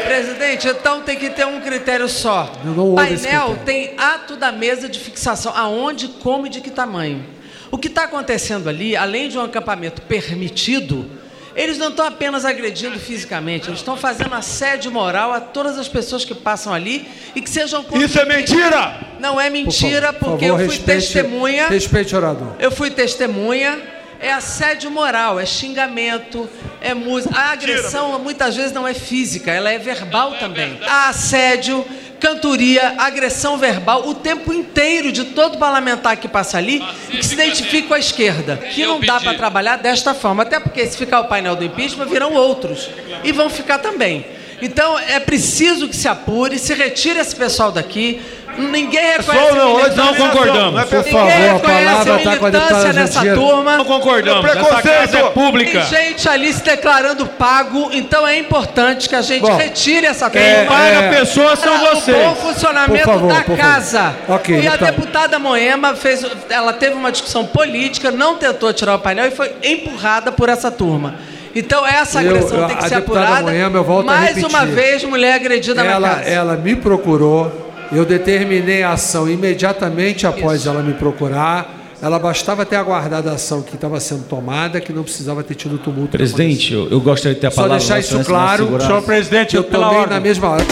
Presidente, 0.07 0.69
então 0.69 1.03
tem 1.03 1.17
que 1.17 1.31
ter 1.31 1.45
um 1.47 1.61
critério 1.61 2.09
só. 2.09 2.53
Não, 2.65 2.75
não 2.75 2.95
Painel 2.95 3.19
critério. 3.19 3.57
tem 3.65 3.95
ato 3.99 4.37
da 4.37 4.53
mesa 4.53 4.89
de 4.89 5.01
fixação, 5.01 5.53
aonde, 5.57 6.07
como 6.07 6.47
e 6.47 6.49
de 6.49 6.61
que 6.61 6.71
tamanho. 6.71 7.25
O 7.73 7.77
que 7.77 7.89
está 7.89 8.05
acontecendo 8.05 8.69
ali, 8.69 8.97
além 8.97 9.29
de 9.29 9.37
um 9.37 9.43
acampamento 9.43 10.01
permitido, 10.03 11.11
eles 11.57 11.79
não 11.79 11.89
estão 11.89 12.07
apenas 12.07 12.45
agredindo 12.45 12.99
fisicamente, 13.01 13.69
eles 13.69 13.81
estão 13.81 13.97
fazendo 13.97 14.35
assédio 14.35 14.93
moral 14.93 15.33
a 15.33 15.41
todas 15.41 15.79
as 15.79 15.89
pessoas 15.89 16.25
que 16.25 16.35
passam 16.35 16.73
ali 16.73 17.09
e 17.35 17.41
que 17.41 17.49
sejam. 17.51 17.85
Isso 17.95 18.21
é 18.21 18.25
mentira! 18.25 19.01
Não 19.19 19.41
é 19.41 19.49
mentira, 19.49 20.13
Por 20.13 20.29
porque 20.31 20.47
favor, 20.47 20.61
eu 20.61 20.67
fui 20.67 20.77
respeite- 20.77 21.13
testemunha. 21.13 21.69
Respeite 21.69 22.15
o 22.15 22.19
orador. 22.19 22.53
Eu 22.61 22.71
fui 22.71 22.91
testemunha. 22.91 23.97
É 24.19 24.33
assédio 24.33 24.91
moral, 24.91 25.39
é 25.39 25.45
xingamento, 25.45 26.49
é 26.81 26.95
música. 26.95 27.39
A 27.39 27.51
agressão 27.53 28.19
muitas 28.19 28.57
vezes 28.57 28.73
não 28.73 28.89
é 28.89 28.95
física, 28.95 29.51
ela 29.51 29.71
é 29.71 29.79
verbal 29.79 30.33
também. 30.39 30.81
Há 30.87 31.11
assédio, 31.11 31.85
cantoria, 32.21 32.95
agressão 32.99 33.59
verbal 33.59 34.09
o 34.09 34.15
tempo 34.15 34.53
inteiro 34.53 35.13
de 35.13 35.25
todo 35.25 35.59
parlamentar 35.59 36.17
que 36.17 36.29
passa 36.29 36.59
ali 36.59 36.83
e 37.11 37.19
que 37.19 37.27
se 37.27 37.35
identifica 37.35 37.89
com 37.89 37.95
a 37.95 37.99
esquerda. 37.99 38.57
Que 38.57 38.87
não 38.87 39.01
dá 39.01 39.21
para 39.21 39.35
trabalhar 39.35 39.77
desta 39.77 40.15
forma, 40.15 40.43
até 40.43 40.59
porque 40.59 40.87
se 40.87 40.97
ficar 40.97 41.21
o 41.21 41.29
painel 41.29 41.57
do 41.57 41.65
impeachment, 41.65 42.07
virão 42.07 42.35
outros 42.35 42.89
e 43.25 43.33
vão 43.33 43.49
ficar 43.49 43.79
também. 43.79 44.27
Então 44.61 44.99
é 44.99 45.21
preciso 45.21 45.89
que 45.89 45.97
se 45.97 46.09
apure, 46.09 46.59
se 46.59 46.73
retire 46.73 47.19
esse 47.19 47.37
pessoal 47.37 47.71
daqui. 47.71 48.21
Ninguém 48.59 49.17
reconhece 49.19 49.55
não, 49.55 49.77
militância. 49.77 50.03
não 50.05 50.15
concordamos. 50.15 50.85
Por 50.85 50.97
Ninguém 50.99 51.13
favor, 51.13 51.57
a 51.57 51.59
palavra 51.59 52.17
está 52.17 52.37
com 52.37 52.47
a 52.47 52.51
deputada 52.51 52.93
nessa 52.93 53.35
turma. 53.35 53.77
Não 53.79 53.85
concordamos. 53.85 54.51
Essa 54.51 54.83
casa 54.83 55.19
é 55.19 55.23
pública. 55.31 55.81
Tem 55.85 55.99
gente 56.13 56.29
ali 56.29 56.53
se 56.53 56.63
declarando 56.63 57.27
pago, 57.27 57.91
então 57.93 58.27
é 58.27 58.39
importante 58.39 59.09
que 59.09 59.15
a 59.15 59.23
gente 59.23 59.43
Bom, 59.43 59.57
retire 59.57 60.07
essa 60.07 60.31
quem 60.31 60.43
turma. 60.43 60.67
paga 60.71 60.87
É, 60.87 61.11
pessoas 61.11 61.59
são 61.59 61.79
vocês. 61.79 62.17
O 62.17 62.21
bom 62.31 62.35
funcionamento 62.37 63.05
Por 63.05 63.13
favor, 63.15 63.33
da 63.35 63.41
por 63.43 63.57
casa. 63.57 64.15
Ok, 64.29 64.61
e 64.61 64.67
a 64.67 64.77
deputada 64.77 65.39
Moema 65.39 65.95
fez, 65.95 66.25
ela 66.49 66.73
teve 66.73 66.95
uma 66.95 67.13
discussão 67.13 67.45
política, 67.47 68.11
não 68.11 68.37
tentou 68.37 68.73
tirar 68.73 68.95
o 68.95 68.99
painel 68.99 69.27
e 69.27 69.31
foi 69.31 69.53
empurrada 69.63 70.33
por 70.33 70.49
essa 70.49 70.71
turma. 70.71 71.15
Então 71.55 71.87
essa 71.87 72.21
agressão 72.21 72.61
eu- 72.61 72.67
tem 72.67 72.77
que 72.77 72.89
ser 72.89 72.97
apurada. 72.97 73.43
Moema, 73.43 73.79
eu 73.79 73.85
volto 73.85 74.07
Mais 74.07 74.43
uma 74.45 74.67
vez, 74.67 75.03
mulher 75.05 75.35
agredida 75.35 75.83
na 75.83 75.91
Ela, 75.91 76.09
casa. 76.11 76.21
ela 76.29 76.57
me 76.57 76.77
procurou, 76.77 77.66
eu 77.93 78.05
determinei 78.05 78.83
a 78.83 78.93
ação 78.93 79.29
imediatamente 79.29 80.27
após 80.27 80.67
ela 80.67 80.83
me 80.83 80.95
procurar. 80.95 81.75
Ela 82.03 82.19
bastava 82.19 82.67
ter 82.67 82.77
aguardado 82.77 83.31
a 83.31 83.33
ação 83.33 83.63
que 83.63 83.75
estava 83.75 83.99
sendo 84.01 84.25
tomada, 84.25 84.81
que 84.81 84.93
não 84.93 85.03
precisava 85.03 85.43
ter 85.43 85.55
tido 85.55 85.79
tumulto. 85.79 86.11
Presidente, 86.11 86.73
eu, 86.75 86.89
eu 86.91 87.01
gostaria 87.01 87.35
de 87.35 87.41
ter 87.41 87.47
a 87.47 87.51
Só 87.51 87.63
palavra. 87.63 87.79
deixar 87.79 87.97
Vossa 87.97 88.17
isso 88.17 88.25
claro. 88.25 88.81
Senhor 88.81 89.03
presidente, 89.03 89.57
eu 89.57 89.65
pela 89.65 89.87
tomei 89.87 90.01
ordem. 90.01 90.15
na 90.15 90.21
mesma 90.21 90.49
hora. 90.51 90.65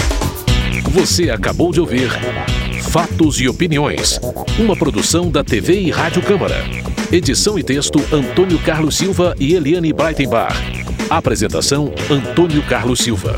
Você 0.90 1.31
acabou 1.31 1.72
de 1.72 1.81
ouvir 1.81 2.11
Fatos 2.90 3.40
e 3.40 3.48
Opiniões, 3.48 4.20
uma 4.59 4.77
produção 4.77 5.31
da 5.31 5.42
TV 5.42 5.81
e 5.81 5.90
Rádio 5.90 6.22
Câmara. 6.22 6.62
Edição 7.11 7.59
e 7.59 7.62
texto 7.62 7.98
Antônio 8.12 8.59
Carlos 8.59 8.96
Silva 8.96 9.35
e 9.40 9.55
Eliane 9.55 9.92
Breitenbach. 9.92 10.55
Apresentação 11.09 11.92
Antônio 12.11 12.62
Carlos 12.64 13.00
Silva. 13.00 13.35